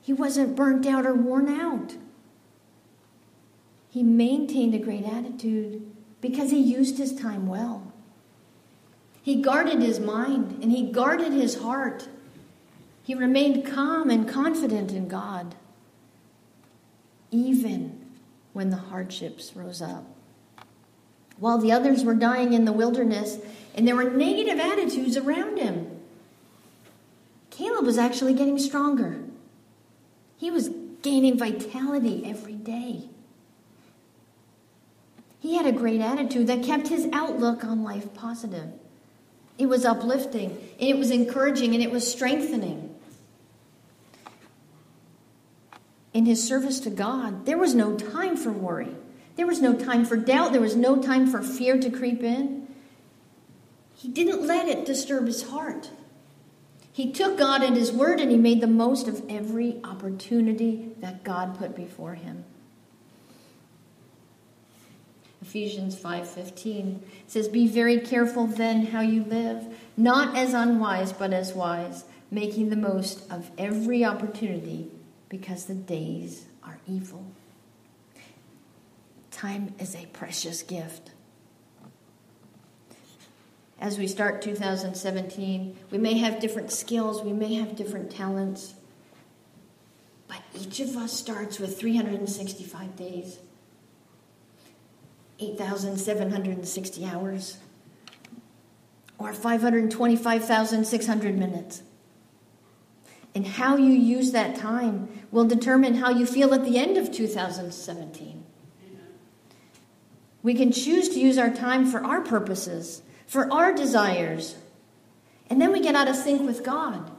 He 0.00 0.14
wasn't 0.14 0.56
burnt 0.56 0.86
out 0.86 1.04
or 1.04 1.12
worn 1.12 1.48
out. 1.50 1.96
He 3.90 4.02
maintained 4.02 4.74
a 4.74 4.78
great 4.78 5.04
attitude 5.04 5.86
because 6.22 6.50
he 6.50 6.60
used 6.60 6.96
his 6.96 7.14
time 7.14 7.46
well. 7.46 7.91
He 9.22 9.40
guarded 9.40 9.80
his 9.80 10.00
mind 10.00 10.58
and 10.62 10.72
he 10.72 10.90
guarded 10.90 11.32
his 11.32 11.62
heart. 11.62 12.08
He 13.04 13.14
remained 13.14 13.64
calm 13.64 14.10
and 14.10 14.28
confident 14.28 14.90
in 14.92 15.08
God, 15.08 15.54
even 17.30 18.00
when 18.52 18.70
the 18.70 18.76
hardships 18.76 19.54
rose 19.54 19.80
up. 19.80 20.04
While 21.38 21.58
the 21.58 21.72
others 21.72 22.04
were 22.04 22.14
dying 22.14 22.52
in 22.52 22.64
the 22.64 22.72
wilderness 22.72 23.38
and 23.74 23.86
there 23.86 23.96
were 23.96 24.10
negative 24.10 24.58
attitudes 24.58 25.16
around 25.16 25.58
him, 25.58 26.00
Caleb 27.50 27.84
was 27.84 27.98
actually 27.98 28.34
getting 28.34 28.58
stronger. 28.58 29.20
He 30.36 30.50
was 30.50 30.70
gaining 31.02 31.38
vitality 31.38 32.24
every 32.24 32.54
day. 32.54 33.08
He 35.38 35.56
had 35.56 35.66
a 35.66 35.72
great 35.72 36.00
attitude 36.00 36.46
that 36.46 36.62
kept 36.62 36.88
his 36.88 37.08
outlook 37.12 37.64
on 37.64 37.82
life 37.82 38.14
positive. 38.14 38.72
It 39.62 39.68
was 39.68 39.84
uplifting, 39.84 40.50
and 40.50 40.88
it 40.88 40.98
was 40.98 41.12
encouraging, 41.12 41.72
and 41.72 41.80
it 41.80 41.92
was 41.92 42.10
strengthening. 42.10 42.92
In 46.12 46.26
his 46.26 46.42
service 46.42 46.80
to 46.80 46.90
God, 46.90 47.46
there 47.46 47.56
was 47.56 47.72
no 47.72 47.96
time 47.96 48.36
for 48.36 48.50
worry. 48.50 48.96
There 49.36 49.46
was 49.46 49.62
no 49.62 49.72
time 49.72 50.04
for 50.04 50.16
doubt. 50.16 50.50
There 50.50 50.60
was 50.60 50.74
no 50.74 51.00
time 51.00 51.28
for 51.28 51.42
fear 51.42 51.78
to 51.78 51.90
creep 51.90 52.24
in. 52.24 52.66
He 53.94 54.08
didn't 54.08 54.44
let 54.44 54.66
it 54.66 54.84
disturb 54.84 55.28
his 55.28 55.50
heart. 55.50 55.90
He 56.90 57.12
took 57.12 57.38
God 57.38 57.62
at 57.62 57.74
His 57.76 57.92
word 57.92 58.18
and 58.18 58.32
he 58.32 58.36
made 58.36 58.60
the 58.60 58.66
most 58.66 59.06
of 59.06 59.22
every 59.28 59.80
opportunity 59.84 60.90
that 60.98 61.22
God 61.22 61.56
put 61.56 61.76
before 61.76 62.14
him. 62.16 62.44
Ephesians 65.42 65.96
5:15 65.96 67.00
says 67.26 67.48
be 67.48 67.66
very 67.66 68.00
careful 68.00 68.46
then 68.46 68.86
how 68.86 69.00
you 69.00 69.24
live 69.24 69.66
not 69.96 70.36
as 70.36 70.54
unwise 70.54 71.12
but 71.12 71.32
as 71.32 71.52
wise 71.52 72.04
making 72.30 72.70
the 72.70 72.76
most 72.76 73.30
of 73.30 73.50
every 73.58 74.04
opportunity 74.04 74.90
because 75.28 75.66
the 75.66 75.74
days 75.74 76.46
are 76.64 76.78
evil. 76.86 77.26
Time 79.30 79.74
is 79.78 79.94
a 79.94 80.06
precious 80.06 80.62
gift 80.62 81.10
as 83.82 83.98
we 83.98 84.06
start 84.06 84.40
2017. 84.40 85.76
We 85.90 85.98
may 85.98 86.16
have 86.18 86.40
different 86.40 86.70
skills, 86.70 87.20
we 87.22 87.32
may 87.32 87.54
have 87.54 87.74
different 87.74 88.12
talents, 88.12 88.74
but 90.28 90.40
each 90.54 90.78
of 90.78 90.96
us 90.96 91.12
starts 91.12 91.58
with 91.58 91.78
365 91.78 92.96
days, 92.96 93.38
8,760 95.42 97.06
hours, 97.06 97.58
or 99.18 99.32
525,600 99.32 101.38
minutes. 101.38 101.82
And 103.34 103.46
how 103.46 103.76
you 103.76 103.92
use 103.92 104.32
that 104.32 104.56
time 104.56 105.08
will 105.30 105.46
determine 105.46 105.94
how 105.94 106.10
you 106.10 106.26
feel 106.26 106.52
at 106.52 106.64
the 106.64 106.78
end 106.78 106.98
of 106.98 107.10
2017. 107.10 108.44
We 110.42 110.54
can 110.54 110.72
choose 110.72 111.08
to 111.10 111.20
use 111.20 111.38
our 111.38 111.50
time 111.50 111.86
for 111.86 112.04
our 112.04 112.20
purposes 112.20 113.02
for 113.32 113.50
our 113.50 113.72
desires. 113.72 114.56
And 115.48 115.58
then 115.58 115.72
we 115.72 115.80
get 115.80 115.94
out 115.94 116.06
of 116.06 116.16
sync 116.16 116.42
with 116.42 116.62
God. 116.62 117.10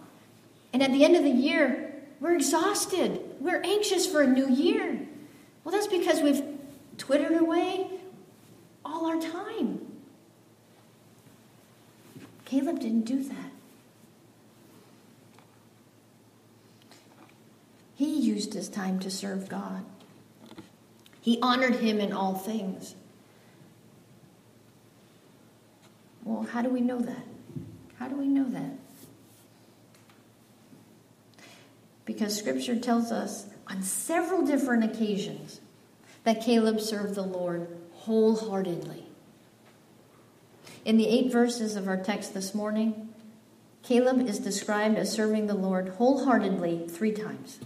And 0.71 0.83
at 0.83 0.91
the 0.91 1.03
end 1.03 1.15
of 1.15 1.23
the 1.23 1.31
year, 1.31 1.91
we're 2.19 2.35
exhausted. 2.35 3.19
We're 3.39 3.63
anxious 3.63 4.05
for 4.05 4.21
a 4.21 4.27
new 4.27 4.47
year. 4.47 5.07
Well, 5.63 5.73
that's 5.73 5.87
because 5.87 6.21
we've 6.21 6.43
twittered 6.99 7.35
away 7.35 7.92
all 8.85 9.05
our 9.05 9.19
time. 9.19 9.79
Caleb 12.45 12.79
didn't 12.79 13.05
do 13.05 13.23
that. 13.23 13.51
He 17.95 18.19
used 18.19 18.53
his 18.53 18.69
time 18.69 18.99
to 18.99 19.09
serve 19.09 19.47
God. 19.49 19.85
He 21.21 21.39
honored 21.41 21.75
him 21.75 21.99
in 21.99 22.11
all 22.11 22.35
things. 22.35 22.95
Well, 26.23 26.43
how 26.43 26.61
do 26.61 26.69
we 26.69 26.81
know 26.81 26.99
that? 26.99 27.25
How 27.97 28.07
do 28.07 28.15
we 28.15 28.27
know 28.27 28.49
that? 28.49 28.77
Because 32.05 32.37
scripture 32.37 32.77
tells 32.77 33.11
us 33.11 33.47
on 33.67 33.81
several 33.81 34.45
different 34.45 34.83
occasions 34.83 35.61
that 36.23 36.41
Caleb 36.41 36.81
served 36.81 37.15
the 37.15 37.23
Lord 37.23 37.67
wholeheartedly. 38.03 39.05
In 40.83 40.97
the 40.97 41.07
eight 41.07 41.31
verses 41.31 41.75
of 41.75 41.87
our 41.87 41.97
text 41.97 42.33
this 42.33 42.53
morning, 42.53 43.09
Caleb 43.83 44.27
is 44.27 44.39
described 44.39 44.97
as 44.97 45.11
serving 45.11 45.47
the 45.47 45.53
Lord 45.53 45.89
wholeheartedly 45.97 46.87
three 46.89 47.13
times. 47.13 47.59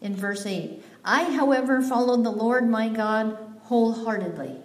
In 0.00 0.14
verse 0.14 0.46
8, 0.46 0.84
I, 1.04 1.24
however, 1.36 1.82
followed 1.82 2.24
the 2.24 2.30
Lord 2.30 2.68
my 2.68 2.88
God 2.88 3.36
wholeheartedly 3.64 4.56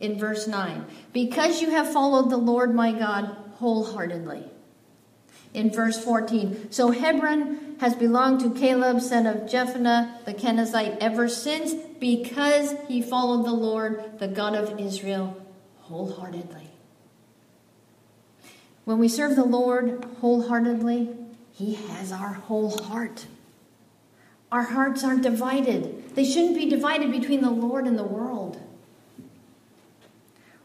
in 0.00 0.18
verse 0.18 0.46
9. 0.46 0.86
Because 1.12 1.60
you 1.60 1.70
have 1.70 1.92
followed 1.92 2.30
the 2.30 2.36
Lord 2.36 2.74
my 2.74 2.92
God 2.92 3.36
wholeheartedly. 3.54 4.44
In 5.54 5.70
verse 5.70 6.02
14. 6.02 6.70
So 6.70 6.90
Hebron 6.90 7.65
has 7.78 7.94
belonged 7.94 8.40
to 8.40 8.50
Caleb, 8.50 9.00
son 9.00 9.26
of 9.26 9.42
Jephunneh 9.42 10.24
the 10.24 10.34
Kenizzite, 10.34 10.96
ever 11.00 11.28
since, 11.28 11.74
because 12.00 12.74
he 12.88 13.02
followed 13.02 13.44
the 13.44 13.52
Lord, 13.52 14.18
the 14.18 14.28
God 14.28 14.54
of 14.54 14.80
Israel, 14.80 15.36
wholeheartedly. 15.80 16.70
When 18.84 18.98
we 18.98 19.08
serve 19.08 19.36
the 19.36 19.44
Lord 19.44 20.06
wholeheartedly, 20.20 21.14
he 21.52 21.74
has 21.74 22.12
our 22.12 22.34
whole 22.34 22.78
heart. 22.84 23.26
Our 24.52 24.62
hearts 24.62 25.02
aren't 25.02 25.22
divided. 25.22 26.14
They 26.14 26.24
shouldn't 26.24 26.56
be 26.56 26.68
divided 26.68 27.10
between 27.10 27.42
the 27.42 27.50
Lord 27.50 27.86
and 27.86 27.98
the 27.98 28.04
world. 28.04 28.60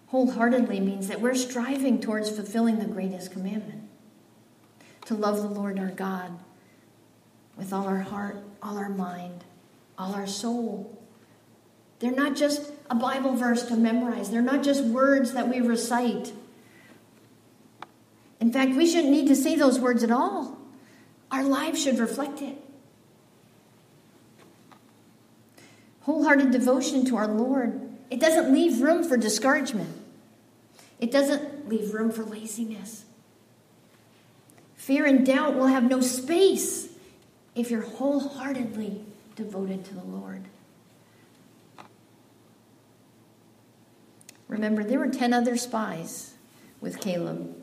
Wholeheartedly 0.07 0.79
means 0.81 1.07
that 1.07 1.21
we're 1.21 1.35
striving 1.35 1.99
towards 1.99 2.29
fulfilling 2.29 2.79
the 2.79 2.85
greatest 2.85 3.31
commandment 3.31 3.89
to 5.05 5.15
love 5.15 5.37
the 5.37 5.47
Lord 5.47 5.79
our 5.79 5.89
God 5.89 6.37
with 7.57 7.73
all 7.73 7.87
our 7.87 7.99
heart, 7.99 8.37
all 8.61 8.77
our 8.77 8.89
mind, 8.89 9.43
all 9.97 10.13
our 10.13 10.27
soul. 10.27 10.97
They're 11.99 12.11
not 12.11 12.35
just 12.35 12.71
a 12.89 12.95
Bible 12.95 13.35
verse 13.35 13.63
to 13.67 13.75
memorize, 13.75 14.31
they're 14.31 14.41
not 14.41 14.63
just 14.63 14.83
words 14.83 15.33
that 15.33 15.47
we 15.47 15.61
recite. 15.61 16.33
In 18.39 18.51
fact, 18.51 18.75
we 18.75 18.87
shouldn't 18.87 19.11
need 19.11 19.27
to 19.27 19.35
say 19.35 19.55
those 19.55 19.79
words 19.79 20.03
at 20.03 20.09
all. 20.09 20.57
Our 21.29 21.43
lives 21.43 21.81
should 21.81 21.99
reflect 21.99 22.41
it. 22.41 22.57
Wholehearted 26.01 26.49
devotion 26.49 27.05
to 27.05 27.17
our 27.17 27.27
Lord, 27.27 27.79
it 28.09 28.19
doesn't 28.19 28.51
leave 28.51 28.81
room 28.81 29.03
for 29.03 29.15
discouragement. 29.15 29.95
It 30.99 31.11
doesn't 31.11 31.69
leave 31.69 31.93
room 31.93 32.11
for 32.11 32.23
laziness. 32.23 33.05
Fear 34.75 35.05
and 35.05 35.25
doubt 35.25 35.55
will 35.55 35.67
have 35.67 35.83
no 35.83 36.01
space 36.01 36.90
if 37.55 37.69
you're 37.69 37.81
wholeheartedly 37.81 39.01
devoted 39.35 39.85
to 39.85 39.93
the 39.93 40.03
Lord. 40.03 40.43
Remember, 44.47 44.83
there 44.83 44.99
were 44.99 45.07
10 45.07 45.33
other 45.33 45.55
spies 45.55 46.33
with 46.81 46.99
Caleb. 46.99 47.55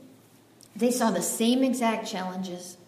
They 0.75 0.91
saw 0.91 1.11
the 1.11 1.23
same 1.23 1.63
exact 1.63 2.07
challenges. 2.07 2.79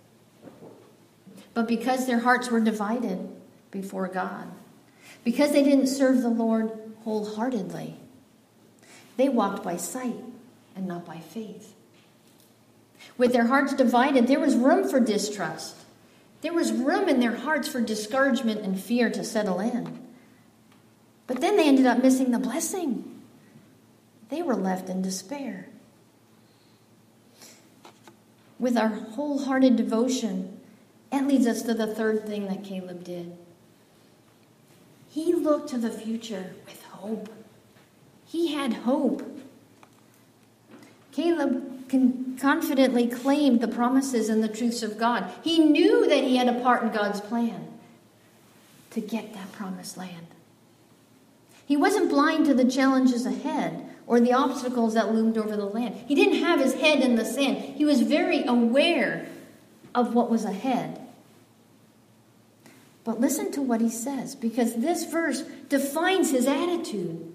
But 1.53 1.69
because 1.69 2.07
their 2.07 2.21
hearts 2.21 2.51
were 2.51 2.61
divided 2.61 3.29
before 3.71 4.09
God, 4.09 4.49
because 5.25 5.53
they 5.53 5.63
didn't 5.63 5.89
serve 5.89 6.23
the 6.23 6.31
Lord 6.31 6.71
wholeheartedly, 7.05 7.97
they 9.17 9.29
walked 9.29 9.63
by 9.63 9.77
sight 9.77 10.17
and 10.75 10.87
not 10.87 11.05
by 11.05 11.19
faith. 11.19 11.75
With 13.19 13.33
their 13.33 13.47
hearts 13.47 13.75
divided, 13.75 14.27
there 14.27 14.41
was 14.41 14.57
room 14.57 14.89
for 14.89 15.01
distrust. 15.01 15.77
There 16.43 16.55
was 16.55 16.73
room 16.73 17.09
in 17.09 17.21
their 17.21 17.37
hearts 17.37 17.69
for 17.69 17.81
discouragement 17.81 18.61
and 18.61 18.81
fear 18.81 19.11
to 19.11 19.25
settle 19.25 19.61
in. 19.61 20.01
But 21.27 21.41
then 21.41 21.57
they 21.57 21.69
ended 21.69 21.87
up 21.87 22.03
missing 22.03 22.31
the 22.31 22.39
blessing. 22.39 23.23
They 24.31 24.43
were 24.43 24.57
left 24.57 24.89
in 24.89 25.03
despair. 25.03 25.69
With 28.59 28.77
our 28.77 28.89
wholehearted 28.89 29.77
devotion, 29.77 30.61
that 31.11 31.27
leads 31.27 31.47
us 31.47 31.63
to 31.63 31.75
the 31.75 31.87
third 31.87 32.27
thing 32.27 32.47
that 32.47 32.65
Caleb 32.65 33.05
did. 33.05 33.37
He 35.09 35.35
looked 35.35 35.71
to 35.71 35.79
the 35.79 35.91
future 35.91 36.55
with 36.67 36.83
hope. 36.85 37.29
He 38.27 38.55
had 38.55 38.73
hope. 38.73 39.23
Caleb 41.11 41.70
can 41.91 42.39
confidently 42.41 43.09
claimed 43.09 43.61
the 43.61 43.69
promises 43.69 44.29
and 44.29 44.43
the 44.43 44.49
truths 44.49 44.85
of 44.85 44.97
God. 44.97 45.31
He 45.43 45.59
knew 45.59 46.09
that 46.09 46.23
he 46.23 46.37
had 46.37 46.49
a 46.49 46.61
part 46.61 46.85
in 46.85 46.91
God's 46.91 47.21
plan 47.21 47.67
to 48.91 49.01
get 49.01 49.35
that 49.35 49.51
promised 49.53 49.97
land. 49.97 50.29
He 51.67 51.77
wasn't 51.77 52.09
blind 52.09 52.47
to 52.47 52.55
the 52.55 52.65
challenges 52.65 53.27
ahead 53.27 53.85
or 54.07 54.21
the 54.21 54.33
obstacles 54.33 54.95
that 54.95 55.13
loomed 55.13 55.37
over 55.37 55.57
the 55.57 55.67
land. 55.67 55.97
He 56.07 56.15
didn't 56.15 56.45
have 56.45 56.61
his 56.61 56.75
head 56.75 57.01
in 57.01 57.17
the 57.17 57.25
sand. 57.25 57.59
He 57.59 57.85
was 57.85 58.03
very 58.03 58.45
aware 58.45 59.27
of 59.93 60.15
what 60.15 60.31
was 60.31 60.45
ahead. 60.45 61.01
But 63.03 63.21
listen 63.21 63.51
to 63.53 63.63
what 63.63 63.81
he 63.81 63.91
says, 63.91 64.37
because 64.37 64.77
this 64.77 65.05
verse 65.05 65.43
defines 65.69 66.31
his 66.31 66.47
attitude. 66.47 67.33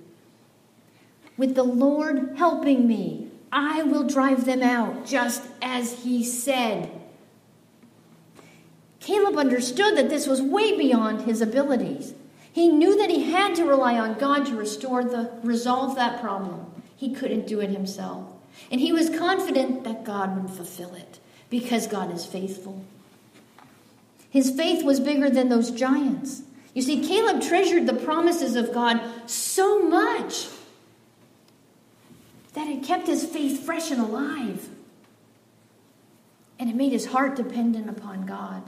With 1.38 1.56
the 1.56 1.64
Lord 1.64 2.36
helping 2.38 2.88
me, 2.88 3.25
I 3.56 3.84
will 3.84 4.04
drive 4.04 4.44
them 4.44 4.62
out, 4.62 5.06
just 5.06 5.42
as 5.62 6.04
he 6.04 6.26
said. 6.26 6.92
Caleb 9.00 9.38
understood 9.38 9.96
that 9.96 10.10
this 10.10 10.28
was 10.28 10.42
way 10.42 10.78
beyond 10.78 11.22
his 11.22 11.40
abilities. 11.42 12.14
He 12.52 12.68
knew 12.68 12.98
that 12.98 13.10
he 13.10 13.32
had 13.32 13.56
to 13.56 13.64
rely 13.64 13.98
on 13.98 14.20
God 14.20 14.46
to 14.48 14.58
restore 14.58 15.06
the 15.06 15.32
resolve 15.42 15.96
that 15.96 16.20
problem. 16.20 16.66
He 16.98 17.16
couldn't 17.16 17.48
do 17.48 17.62
it 17.62 17.70
himself. 17.70 18.26
And 18.70 18.82
he 18.82 18.92
was 18.92 19.10
confident 19.10 19.86
that 19.86 20.04
God 20.04 20.42
would 20.42 20.52
fulfill 20.52 20.94
it 20.94 21.20
because 21.50 21.88
God 21.88 22.14
is 22.14 22.26
faithful. 22.26 22.84
His 24.30 24.52
faith 24.52 24.84
was 24.84 25.00
bigger 25.00 25.30
than 25.30 25.48
those 25.48 25.72
giants. 25.72 26.42
You 26.74 26.82
see, 26.82 27.08
Caleb 27.08 27.42
treasured 27.42 27.88
the 27.88 27.94
promises 27.94 28.58
of 28.58 28.74
God 28.74 29.00
so 29.28 29.88
much 29.88 30.48
that 32.56 32.68
had 32.68 32.84
kept 32.84 33.08
his 33.08 33.26
faith 33.26 33.64
fresh 33.66 33.92
and 33.92 34.02
alive. 34.02 34.70
And 36.58 36.70
it 36.70 36.76
made 36.76 36.94
his 36.94 37.08
heart 37.08 37.36
dependent 37.36 37.90
upon 37.90 38.26
God. 38.26 38.64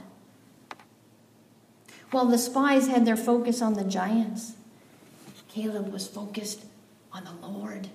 While 2.10 2.26
the 2.26 2.38
spies 2.38 2.86
had 2.86 3.06
their 3.06 3.16
focus 3.16 3.60
on 3.60 3.74
the 3.74 3.84
giants, 3.84 4.52
Caleb 5.48 5.90
was 5.90 6.06
focused 6.06 6.64
on 7.12 7.24
the 7.24 7.46
Lord. 7.46 7.88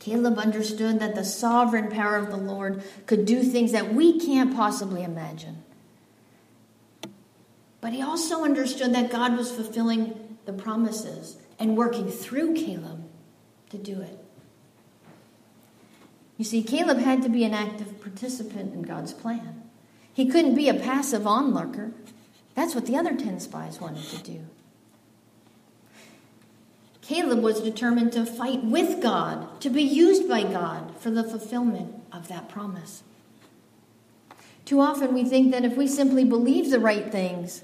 Caleb 0.00 0.38
understood 0.38 0.98
that 1.00 1.14
the 1.14 1.24
sovereign 1.24 1.90
power 1.90 2.16
of 2.16 2.30
the 2.30 2.36
Lord 2.36 2.82
could 3.06 3.24
do 3.26 3.42
things 3.42 3.72
that 3.72 3.94
we 3.94 4.18
can't 4.18 4.54
possibly 4.54 5.02
imagine. 5.02 5.62
But 7.80 7.92
he 7.92 8.02
also 8.02 8.44
understood 8.44 8.94
that 8.94 9.10
God 9.10 9.36
was 9.36 9.50
fulfilling 9.50 10.38
the 10.46 10.52
promises 10.52 11.36
and 11.58 11.76
working 11.76 12.08
through 12.08 12.54
Caleb 12.54 13.04
to 13.70 13.78
do 13.78 14.00
it. 14.00 14.18
You 16.36 16.44
see, 16.44 16.62
Caleb 16.62 16.98
had 16.98 17.22
to 17.22 17.28
be 17.28 17.44
an 17.44 17.54
active 17.54 18.00
participant 18.00 18.74
in 18.74 18.82
God's 18.82 19.12
plan. 19.12 19.62
He 20.12 20.26
couldn't 20.26 20.54
be 20.54 20.68
a 20.68 20.74
passive 20.74 21.26
onlooker. 21.26 21.92
That's 22.54 22.74
what 22.74 22.86
the 22.86 22.96
other 22.96 23.16
10 23.16 23.40
spies 23.40 23.80
wanted 23.80 24.04
to 24.04 24.22
do. 24.22 24.46
Caleb 27.02 27.40
was 27.40 27.60
determined 27.60 28.12
to 28.12 28.24
fight 28.24 28.64
with 28.64 29.02
God, 29.02 29.60
to 29.60 29.68
be 29.68 29.82
used 29.82 30.28
by 30.28 30.42
God 30.42 30.96
for 30.98 31.10
the 31.10 31.22
fulfillment 31.22 31.94
of 32.10 32.28
that 32.28 32.48
promise. 32.48 33.02
Too 34.64 34.80
often 34.80 35.12
we 35.12 35.24
think 35.24 35.50
that 35.52 35.64
if 35.64 35.76
we 35.76 35.86
simply 35.86 36.24
believe 36.24 36.70
the 36.70 36.80
right 36.80 37.12
things, 37.12 37.62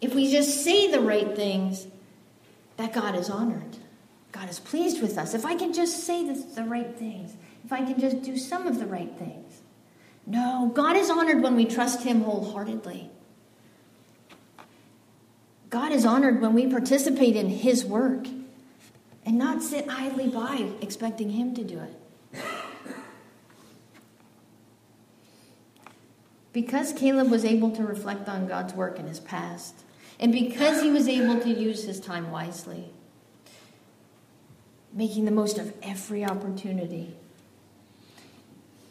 if 0.00 0.14
we 0.14 0.30
just 0.30 0.62
say 0.62 0.90
the 0.90 1.00
right 1.00 1.34
things, 1.34 1.88
that 2.76 2.92
God 2.92 3.14
is 3.14 3.30
honored. 3.30 3.76
God 4.32 4.50
is 4.50 4.60
pleased 4.60 5.00
with 5.00 5.16
us. 5.16 5.34
If 5.34 5.46
I 5.46 5.54
can 5.54 5.72
just 5.72 6.04
say 6.04 6.26
the, 6.26 6.34
the 6.34 6.64
right 6.64 6.96
things, 6.96 7.34
if 7.64 7.72
I 7.72 7.84
can 7.84 7.98
just 7.98 8.22
do 8.22 8.36
some 8.36 8.66
of 8.66 8.78
the 8.78 8.86
right 8.86 9.12
things. 9.18 9.60
No, 10.26 10.70
God 10.74 10.96
is 10.96 11.08
honored 11.08 11.42
when 11.42 11.56
we 11.56 11.64
trust 11.64 12.02
Him 12.02 12.22
wholeheartedly. 12.22 13.10
God 15.70 15.92
is 15.92 16.04
honored 16.04 16.40
when 16.40 16.52
we 16.52 16.66
participate 16.66 17.36
in 17.36 17.48
His 17.48 17.84
work 17.84 18.26
and 19.24 19.38
not 19.38 19.62
sit 19.62 19.86
idly 19.88 20.28
by 20.28 20.70
expecting 20.80 21.30
Him 21.30 21.54
to 21.54 21.64
do 21.64 21.80
it. 21.80 22.42
Because 26.52 26.94
Caleb 26.94 27.30
was 27.30 27.44
able 27.44 27.70
to 27.72 27.82
reflect 27.82 28.30
on 28.30 28.46
God's 28.46 28.72
work 28.72 28.98
in 28.98 29.06
his 29.06 29.20
past, 29.20 29.74
and 30.18 30.32
because 30.32 30.82
he 30.82 30.90
was 30.90 31.08
able 31.08 31.40
to 31.40 31.50
use 31.50 31.84
his 31.84 32.00
time 32.00 32.30
wisely, 32.30 32.90
making 34.92 35.26
the 35.26 35.30
most 35.30 35.58
of 35.58 35.74
every 35.82 36.24
opportunity, 36.24 37.14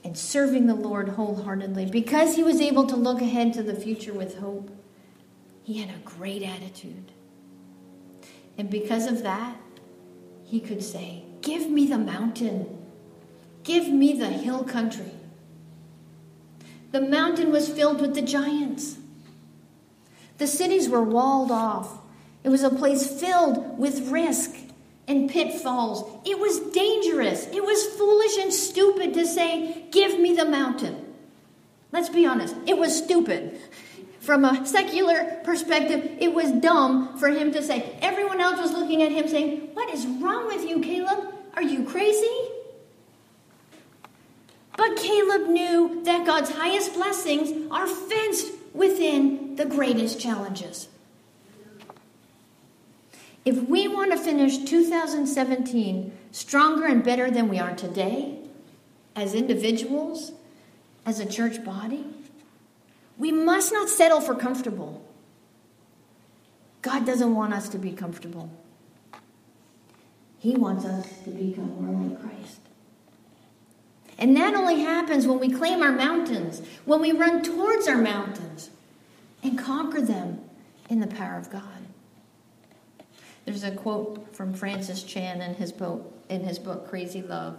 and 0.04 0.16
serving 0.16 0.68
the 0.68 0.76
Lord 0.76 1.10
wholeheartedly, 1.10 1.88
because 1.88 2.36
he 2.36 2.44
was 2.44 2.62
able 2.62 2.86
to 2.86 2.96
look 2.96 3.22
ahead 3.22 3.54
to 3.54 3.64
the 3.64 3.74
future 3.74 4.14
with 4.14 4.38
hope, 4.38 4.70
he 5.64 5.80
had 5.80 5.90
a 5.90 6.00
great 6.06 6.44
attitude. 6.44 7.12
And 8.56 8.70
because 8.70 9.08
of 9.08 9.24
that, 9.24 9.56
he 10.44 10.60
could 10.60 10.84
say, 10.84 11.24
Give 11.42 11.70
me 11.70 11.88
the 11.88 11.98
mountain, 11.98 12.86
give 13.64 13.90
me 13.90 14.14
the 14.14 14.30
hill 14.30 14.64
country. 14.64 15.12
The 16.92 17.02
mountain 17.02 17.52
was 17.52 17.68
filled 17.68 18.00
with 18.00 18.14
the 18.14 18.22
giants. 18.22 18.98
The 20.38 20.48
cities 20.48 20.90
were 20.90 21.04
walled 21.04 21.52
off. 21.52 22.00
It 22.44 22.50
was 22.50 22.64
a 22.64 22.70
place 22.70 23.08
filled 23.20 23.80
with 23.80 24.10
risk 24.10 24.56
and 25.08 25.30
pitfalls. 25.30 26.10
It 26.26 26.40
was 26.40 26.60
dangerous. 26.72 27.48
It 27.48 27.64
was 27.64 27.86
foolish 27.98 28.38
and 28.38 28.54
stupid 28.54 29.14
to 29.14 29.26
say, 29.26 29.86
Give 29.92 30.20
me 30.20 30.36
the 30.36 30.46
mountain. 30.46 31.14
Let's 31.92 32.10
be 32.10 32.26
honest, 32.26 32.56
it 32.68 32.78
was 32.78 32.96
stupid. 32.96 33.60
From 34.20 34.44
a 34.44 34.66
secular 34.66 35.40
perspective, 35.44 36.18
it 36.20 36.34
was 36.34 36.52
dumb 36.52 37.18
for 37.20 37.30
him 37.30 37.52
to 37.54 37.62
say. 37.62 37.98
Everyone 38.02 38.42
else 38.42 38.60
was 38.60 38.72
looking 38.72 39.04
at 39.04 39.12
him 39.12 39.28
saying, 39.28 39.70
What 39.74 39.94
is 39.94 40.06
wrong 40.06 40.48
with 40.48 40.68
you, 40.68 40.82
Caleb? 40.82 41.34
Are 41.54 41.62
you 41.62 41.86
crazy? 41.86 42.55
But 44.78 44.98
Caleb 44.98 45.48
knew 45.48 46.04
that 46.04 46.26
God's 46.26 46.52
highest 46.52 46.94
blessings 46.94 47.72
are 47.72 47.88
fenced 47.88 48.52
within 48.74 49.56
the 49.56 49.66
greatest 49.66 50.20
challenges. 50.20 50.90
If 53.46 53.62
we 53.70 53.88
want 53.88 54.12
to 54.12 54.18
finish 54.18 54.58
2017 54.58 56.12
stronger 56.32 56.86
and 56.86 57.04
better 57.04 57.30
than 57.30 57.48
we 57.48 57.60
are 57.60 57.76
today, 57.76 58.40
as 59.16 59.34
individuals, 59.34 60.32
as 61.06 61.20
a 61.20 61.26
church 61.26 61.64
body, 61.64 62.06
we 63.18 63.32
must 63.32 63.72
not 63.72 63.88
settle 63.88 64.20
for 64.20 64.36
comfortable. 64.36 65.06
God 66.82 67.06
doesn't 67.06 67.34
want 67.34 67.54
us 67.54 67.70
to 67.70 67.78
be 67.78 67.94
comfortable. 67.94 68.50
He 70.40 70.56
wants 70.56 70.84
us 70.86 71.08
to 71.24 71.30
become 71.30 71.82
more 71.82 72.10
like 72.10 72.22
Christ. 72.22 72.60
And 74.18 74.36
that 74.38 74.56
only 74.56 74.82
happens 74.82 75.28
when 75.28 75.40
we 75.40 75.50
claim 75.50 75.82
our 75.82 75.92
mountains, 75.92 76.62
when 76.86 77.02
we 77.02 77.12
run 77.12 77.44
towards 77.44 77.88
our 77.88 77.98
mountains 77.98 78.70
and 79.44 79.60
conquer 79.60 80.02
them 80.02 80.42
in 80.90 81.00
the 81.00 81.08
power 81.08 81.38
of 81.38 81.50
God. 81.50 81.64
There's 83.46 83.64
a 83.64 83.72
quote 83.72 84.36
from 84.36 84.54
Francis 84.54 85.04
Chan 85.04 85.42
in 85.42 85.56
his 85.56 85.72
book, 85.72 86.14
in 86.30 86.44
his 86.44 86.58
book 86.58 86.90
Crazy 86.90 87.22
Love. 87.22 87.58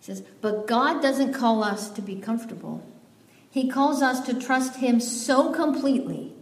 He 0.00 0.06
says, 0.06 0.22
But 0.40 0.66
God 0.66 1.02
doesn't 1.02 1.34
call 1.34 1.62
us 1.62 1.90
to 1.90 2.02
be 2.02 2.16
comfortable. 2.16 2.82
He 3.50 3.68
calls 3.68 4.02
us 4.02 4.20
to 4.26 4.34
trust 4.34 4.76
Him 4.76 5.00
so 5.00 5.52
completely 5.52 6.32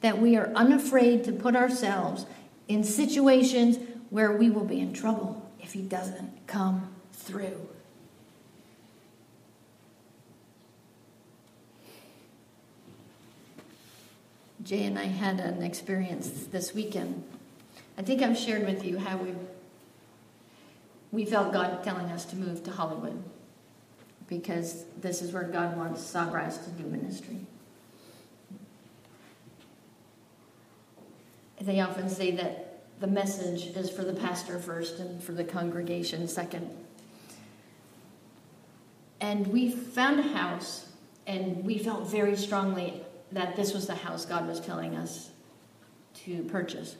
that 0.00 0.20
we 0.20 0.36
are 0.36 0.52
unafraid 0.54 1.24
to 1.24 1.32
put 1.32 1.56
ourselves 1.56 2.26
in 2.66 2.84
situations 2.84 3.78
where 4.10 4.32
we 4.32 4.50
will 4.50 4.64
be 4.64 4.80
in 4.80 4.92
trouble 4.92 5.50
if 5.60 5.72
He 5.72 5.82
doesn't 5.82 6.46
come 6.46 6.94
through. 7.12 7.68
Jay 14.68 14.84
and 14.84 14.98
I 14.98 15.06
had 15.06 15.40
an 15.40 15.62
experience 15.62 16.28
this 16.52 16.74
weekend. 16.74 17.24
I 17.96 18.02
think 18.02 18.20
I've 18.20 18.36
shared 18.36 18.66
with 18.66 18.84
you 18.84 18.98
how 18.98 19.16
we 19.16 19.32
we 21.10 21.24
felt 21.24 21.54
God 21.54 21.82
telling 21.82 22.10
us 22.10 22.26
to 22.26 22.36
move 22.36 22.62
to 22.64 22.70
Hollywood 22.70 23.22
because 24.28 24.84
this 25.00 25.22
is 25.22 25.32
where 25.32 25.44
God 25.44 25.74
wants 25.74 26.02
Sawgrass 26.02 26.62
to 26.64 26.70
do 26.72 26.84
ministry. 26.84 27.38
They 31.58 31.80
often 31.80 32.10
say 32.10 32.32
that 32.32 32.82
the 33.00 33.06
message 33.06 33.74
is 33.74 33.88
for 33.88 34.04
the 34.04 34.12
pastor 34.12 34.58
first 34.58 34.98
and 34.98 35.24
for 35.24 35.32
the 35.32 35.44
congregation 35.44 36.28
second. 36.28 36.68
And 39.18 39.46
we 39.46 39.70
found 39.70 40.20
a 40.20 40.24
house, 40.24 40.90
and 41.26 41.64
we 41.64 41.78
felt 41.78 42.06
very 42.06 42.36
strongly 42.36 43.02
that 43.32 43.56
this 43.56 43.74
was 43.74 43.86
the 43.86 43.94
house 43.94 44.24
God 44.24 44.46
was 44.46 44.60
telling 44.60 44.96
us 44.96 45.30
to 46.24 46.42
purchase. 46.44 46.96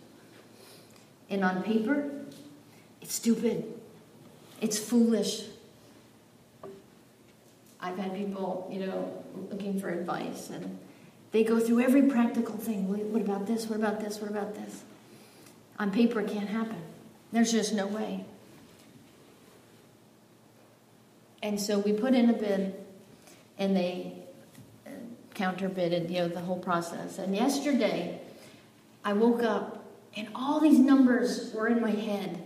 And 1.31 1.45
on 1.45 1.62
paper, 1.62 2.11
it's 3.01 3.14
stupid, 3.14 3.64
it's 4.61 4.79
foolish. 4.79 5.45
I've 7.81 7.97
had 7.97 8.14
people, 8.14 8.69
you 8.71 8.87
know, 8.87 9.25
looking 9.51 9.79
for 9.79 9.88
advice, 9.88 10.51
and 10.51 10.79
they 11.31 11.45
go 11.45 11.61
through 11.61 11.81
every 11.81 12.03
practical 12.03 12.57
thing. 12.57 12.88
What 12.88 13.23
about 13.23 13.47
this? 13.47 13.67
What 13.67 13.79
about 13.79 14.01
this? 14.01 14.21
What 14.21 14.31
about 14.31 14.55
this? 14.55 14.83
On 15.79 15.91
paper, 15.91 16.21
it 16.21 16.29
can't 16.29 16.49
happen. 16.49 16.83
There's 17.31 17.53
just 17.53 17.73
no 17.73 17.87
way. 17.87 18.25
And 21.43 21.61
so 21.61 21.79
we 21.79 21.93
put 21.93 22.14
in 22.14 22.31
a 22.31 22.33
bid, 22.33 22.75
and 23.59 23.77
they 23.77 24.14
counterbidded, 25.38 26.11
you 26.11 26.18
know, 26.18 26.29
the 26.29 26.40
whole 26.40 26.59
process. 26.59 27.18
And 27.18 27.35
yesterday, 27.35 28.20
I 29.05 29.12
woke 29.12 29.42
up 29.42 29.85
and 30.16 30.29
all 30.35 30.61
these 30.61 30.79
numbers 30.79 31.53
were 31.55 31.68
in 31.68 31.81
my 31.81 31.90
head 31.90 32.42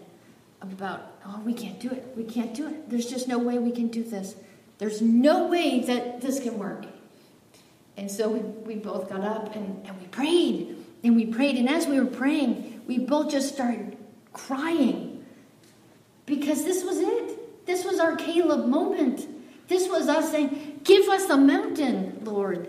about, 0.61 1.13
oh, 1.27 1.41
we 1.45 1.55
can't 1.55 1.81
do 1.81 1.91
it. 1.91 2.13
We 2.17 2.25
can't 2.25 2.55
do 2.55 2.69
it. 2.69 2.91
There's 2.91 3.07
just 3.07 3.29
no 3.29 3.39
way 3.39 3.59
we 3.59 3.73
can 3.73 3.89
do 3.89 4.05
this. 4.05 4.37
There's 4.79 5.01
no 5.01 5.49
way 5.49 5.81
that 5.81 6.21
this 6.21 6.39
can 6.41 6.59
work. 6.59 6.85
And 7.97 8.11
so 8.11 8.29
we, 8.29 8.41
we 8.41 8.75
both 8.77 9.09
got 9.09 9.23
up 9.23 9.55
and, 9.57 9.85
and 9.87 10.01
we 10.01 10.07
prayed. 10.09 10.77
And 11.03 11.17
we 11.17 11.27
prayed. 11.27 11.57
And 11.57 11.69
as 11.69 11.87
we 11.87 11.99
were 11.99 12.07
praying, 12.07 12.83
we 12.87 12.99
both 12.99 13.31
just 13.31 13.55
started 13.55 13.97
crying 14.33 15.25
because 16.27 16.65
this 16.65 16.85
was 16.85 16.99
it. 16.99 17.67
This 17.67 17.85
was 17.85 17.99
our 17.99 18.17
Caleb 18.17 18.67
moment. 18.67 19.27
This 19.69 19.89
was 19.89 20.09
us 20.09 20.31
saying, 20.31 20.81
Give 20.85 21.09
us 21.09 21.31
a 21.31 21.37
mountain, 21.37 22.21
Lord. 22.25 22.69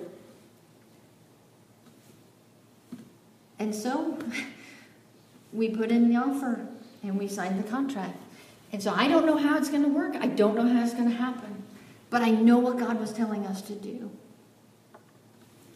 And 3.63 3.73
so 3.73 4.19
we 5.53 5.69
put 5.69 5.89
in 5.89 6.09
the 6.09 6.17
offer 6.17 6.67
and 7.01 7.17
we 7.17 7.29
signed 7.29 7.63
the 7.63 7.69
contract. 7.69 8.19
And 8.73 8.83
so 8.83 8.91
I 8.93 9.07
don't 9.07 9.25
know 9.25 9.37
how 9.37 9.57
it's 9.57 9.69
going 9.69 9.83
to 9.83 9.89
work. 9.89 10.17
I 10.19 10.27
don't 10.27 10.55
know 10.57 10.67
how 10.67 10.83
it's 10.83 10.93
going 10.93 11.09
to 11.09 11.15
happen. 11.15 11.63
But 12.09 12.23
I 12.23 12.31
know 12.31 12.59
what 12.59 12.77
God 12.77 12.99
was 12.99 13.13
telling 13.13 13.45
us 13.45 13.61
to 13.63 13.73
do. 13.73 14.11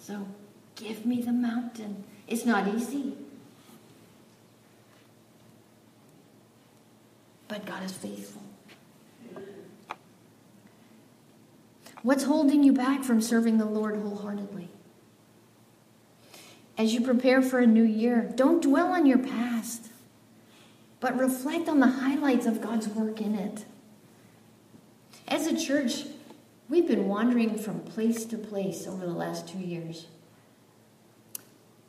So 0.01 0.27
give 0.75 1.05
me 1.05 1.21
the 1.21 1.31
mountain. 1.31 2.03
It's 2.27 2.45
not 2.45 2.67
easy. 2.67 3.13
But 7.47 7.65
God 7.65 7.83
is 7.83 7.93
faithful. 7.93 8.41
What's 12.03 12.25
holding 12.25 12.63
you 12.63 12.73
back 12.73 13.05
from 13.05 13.21
serving 13.21 13.57
the 13.59 13.65
Lord 13.65 13.95
wholeheartedly? 13.95 14.67
As 16.77 16.93
you 16.93 17.01
prepare 17.01 17.41
for 17.41 17.59
a 17.59 17.67
new 17.67 17.83
year, 17.83 18.31
don't 18.35 18.61
dwell 18.61 18.87
on 18.87 19.05
your 19.05 19.17
past, 19.17 19.89
but 20.99 21.17
reflect 21.17 21.67
on 21.67 21.79
the 21.79 21.87
highlights 21.87 22.45
of 22.45 22.61
God's 22.61 22.87
work 22.87 23.19
in 23.19 23.35
it. 23.35 23.65
As 25.27 25.47
a 25.47 25.57
church, 25.57 26.05
we've 26.69 26.87
been 26.87 27.07
wandering 27.07 27.57
from 27.57 27.79
place 27.81 28.25
to 28.25 28.37
place 28.37 28.87
over 28.87 29.05
the 29.05 29.11
last 29.11 29.47
two 29.47 29.59
years. 29.59 30.05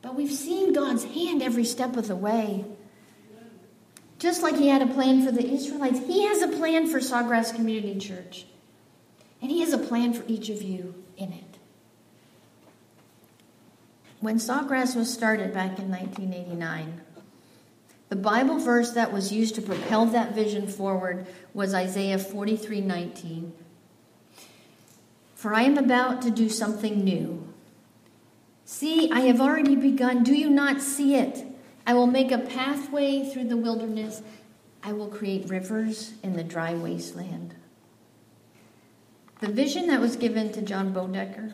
But 0.01 0.15
we've 0.15 0.33
seen 0.33 0.73
God's 0.73 1.05
hand 1.05 1.43
every 1.43 1.65
step 1.65 1.97
of 1.97 2.09
the 2.09 2.17
way. 2.17 2.65
Just 4.19 4.43
like 4.43 4.57
He 4.57 4.69
had 4.69 4.83
a 4.83 4.87
plan 4.87 5.25
for 5.25 5.31
the 5.31 5.47
Israelites, 5.47 5.99
He 6.01 6.25
has 6.27 6.43
a 6.43 6.49
plan 6.49 6.87
for 6.89 6.99
Sawgrass 6.99 7.55
Community 7.55 7.99
Church. 7.99 8.47
And 9.43 9.51
He 9.51 9.61
has 9.61 9.73
a 9.73 9.79
plan 9.79 10.13
for 10.15 10.25
each 10.27 10.49
of 10.49 10.63
you 10.63 10.95
in 11.17 11.33
it. 11.33 11.59
When 14.21 14.39
Sawgrass 14.39 14.97
was 14.97 15.13
started 15.13 15.55
back 15.55 15.79
in 15.79 15.91
1989, 15.91 17.01
the 18.09 18.17
Bible 18.17 18.59
verse 18.59 18.91
that 18.93 19.13
was 19.13 19.33
used 19.33 19.55
to 19.55 19.63
propel 19.63 20.07
that 20.07 20.35
vision 20.35 20.67
forward 20.67 21.27
was 21.55 21.73
Isaiah 21.73 22.19
43:19. 22.19 23.53
For 25.37 25.55
I 25.55 25.63
am 25.63 25.79
about 25.79 26.21
to 26.23 26.33
do 26.33 26.49
something 26.49 27.05
new. 27.05 27.47
See, 28.65 29.09
I 29.13 29.21
have 29.21 29.41
already 29.41 29.77
begun. 29.77 30.25
Do 30.25 30.35
you 30.35 30.51
not 30.51 30.83
see 30.83 31.15
it? 31.15 31.47
I 31.87 31.95
will 31.95 32.09
make 32.09 32.33
a 32.33 32.39
pathway 32.39 33.31
through 33.31 33.45
the 33.45 33.57
wilderness. 33.57 34.23
I 34.83 34.93
will 34.95 35.09
create 35.09 35.49
rivers 35.49 36.15
in 36.25 36.35
the 36.35 36.43
dry 36.43 36.75
wasteland. 36.75 37.55
The 39.39 39.53
vision 39.53 39.87
that 39.87 40.01
was 40.01 40.17
given 40.17 40.51
to 40.53 40.63
John 40.63 40.93
Bodecker 40.93 41.53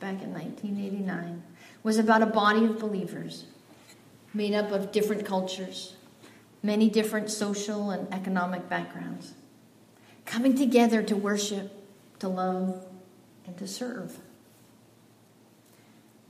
back 0.00 0.20
in 0.22 0.34
1989 0.34 1.42
was 1.82 1.98
about 1.98 2.22
a 2.22 2.26
body 2.26 2.64
of 2.64 2.78
believers 2.78 3.46
made 4.34 4.54
up 4.54 4.70
of 4.70 4.92
different 4.92 5.26
cultures, 5.26 5.96
many 6.62 6.88
different 6.88 7.30
social 7.30 7.90
and 7.90 8.12
economic 8.14 8.68
backgrounds, 8.68 9.34
coming 10.24 10.54
together 10.56 11.02
to 11.02 11.16
worship, 11.16 11.70
to 12.18 12.28
love, 12.28 12.84
and 13.46 13.56
to 13.58 13.66
serve. 13.66 14.18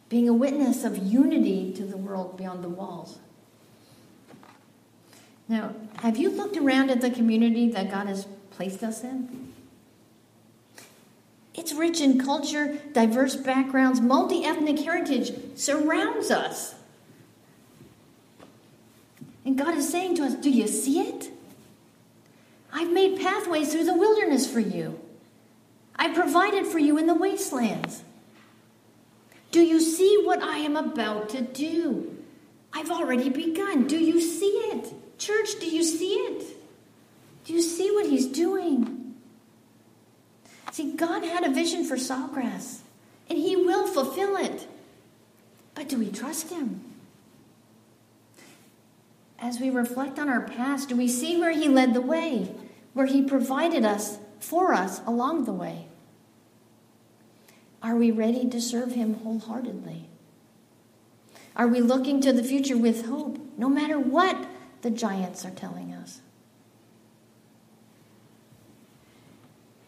Being 0.09 0.29
a 0.29 0.33
witness 0.33 0.85
of 0.85 0.99
unity 0.99 1.73
to 1.75 1.85
the 1.85 1.97
world 1.97 2.37
beyond 2.37 2.65
the 2.65 2.69
walls. 2.69 3.19
Now, 5.49 5.75
have 5.97 6.17
you 6.17 6.31
looked 6.31 6.57
around 6.57 6.91
at 6.91 7.01
the 7.01 7.11
community 7.11 7.71
that 7.71 7.91
God 7.91 8.07
has 8.07 8.27
placed 8.51 8.83
us 8.83 9.05
in? 9.05 9.42
It's 11.55 11.73
rich 11.73 12.01
in 12.01 12.19
culture, 12.19 12.79
diverse 12.93 13.37
backgrounds, 13.37 14.01
multi 14.01 14.45
ethnic 14.45 14.79
heritage 14.79 15.33
surrounds 15.55 16.31
us. 16.31 16.75
And 19.45 19.59
God 19.59 19.77
is 19.77 19.91
saying 19.91 20.17
to 20.17 20.25
us, 20.25 20.35
Do 20.35 20.51
you 20.51 20.67
see 20.67 21.01
it? 21.01 21.31
I've 22.73 22.91
made 22.91 23.21
pathways 23.21 23.73
through 23.73 23.85
the 23.85 23.97
wilderness 23.97 24.51
for 24.51 24.61
you. 24.61 24.99
I 25.97 26.15
provided 26.15 26.67
for 26.67 26.79
you 26.79 26.97
in 26.97 27.07
the 27.07 27.15
wastelands. 27.15 28.03
Do 29.51 29.61
you 29.61 29.81
see 29.81 30.23
what 30.25 30.43
I 30.43 30.59
am 30.59 30.77
about 30.77 31.29
to 31.31 31.43
do? 31.43 32.17
I've 32.73 32.91
already 32.91 33.29
begun. 33.29 33.87
Do 33.87 33.99
you 33.99 34.21
see 34.21 34.47
it? 34.47 34.95
Church, 35.19 35.61
do 35.61 35.67
you 35.67 35.85
see 35.85 36.15
it? 36.15 36.57
Do 37.45 37.53
you 37.53 37.61
see 37.61 37.91
what 37.91 38.07
he's 38.07 38.27
doing? 38.27 39.15
See, 40.73 40.95
God 41.63 41.69
had 41.69 41.79
a 41.79 41.83
vision 41.83 41.85
for 41.85 41.97
Sawgrass, 41.97 42.81
and 43.29 43.39
He 43.39 43.57
will 43.57 43.87
fulfill 43.87 44.37
it. 44.37 44.67
But 45.75 45.89
do 45.89 45.99
we 45.99 46.11
trust 46.11 46.51
Him? 46.51 46.81
As 49.39 49.59
we 49.59 49.71
reflect 49.71 50.19
on 50.19 50.29
our 50.29 50.43
past, 50.43 50.89
do 50.89 50.97
we 50.97 51.09
see 51.09 51.39
where 51.39 51.53
He 51.53 51.69
led 51.69 51.95
the 51.95 52.01
way, 52.01 52.55
where 52.95 53.07
He 53.07 53.23
provided 53.23 53.85
us 53.85 54.19
for 54.39 54.73
us 54.73 55.01
along 55.07 55.45
the 55.45 55.53
way? 55.53 55.87
Are 57.83 57.97
we 57.97 58.11
ready 58.11 58.49
to 58.49 58.61
serve 58.61 58.93
Him 58.93 59.15
wholeheartedly? 59.15 60.09
Are 61.57 61.69
we 61.69 61.81
looking 61.81 62.21
to 62.23 62.33
the 62.33 62.45
future 62.45 62.79
with 62.79 63.07
hope, 63.07 63.39
no 63.59 63.69
matter 63.69 63.99
what 63.99 64.47
the 64.83 64.91
giants 64.91 65.45
are 65.45 65.51
telling 65.51 65.93
us? 65.93 66.21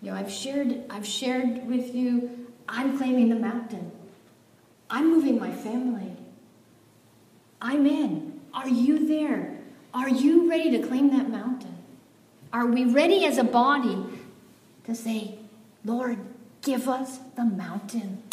You 0.05 0.11
know, 0.11 0.19
I've 0.19 0.31
shared, 0.31 0.85
I've 0.91 1.07
shared 1.07 1.67
with 1.67 1.95
you, 1.95 2.47
I'm 2.69 2.99
claiming 2.99 3.31
the 3.31 3.37
mountain. 3.37 3.91
I'm 4.91 5.11
moving 5.11 5.41
my 5.41 5.51
family. 5.51 6.15
I'm 7.63 7.87
in. 7.87 8.39
Are 8.53 8.69
you 8.69 9.09
there? 9.09 9.57
Are 9.95 10.11
you 10.11 10.51
ready 10.51 10.71
to 10.73 10.87
claim 10.87 11.09
that 11.17 11.31
mountain? 11.31 11.79
Are 12.53 12.67
we 12.67 12.85
ready 12.85 13.25
as 13.25 13.39
a 13.39 13.45
body 13.45 13.97
to 14.85 14.95
say, 14.95 15.39
Lord, 15.87 16.19
give 16.61 16.87
us 16.87 17.21
the 17.35 17.47
mountain? 17.47 18.24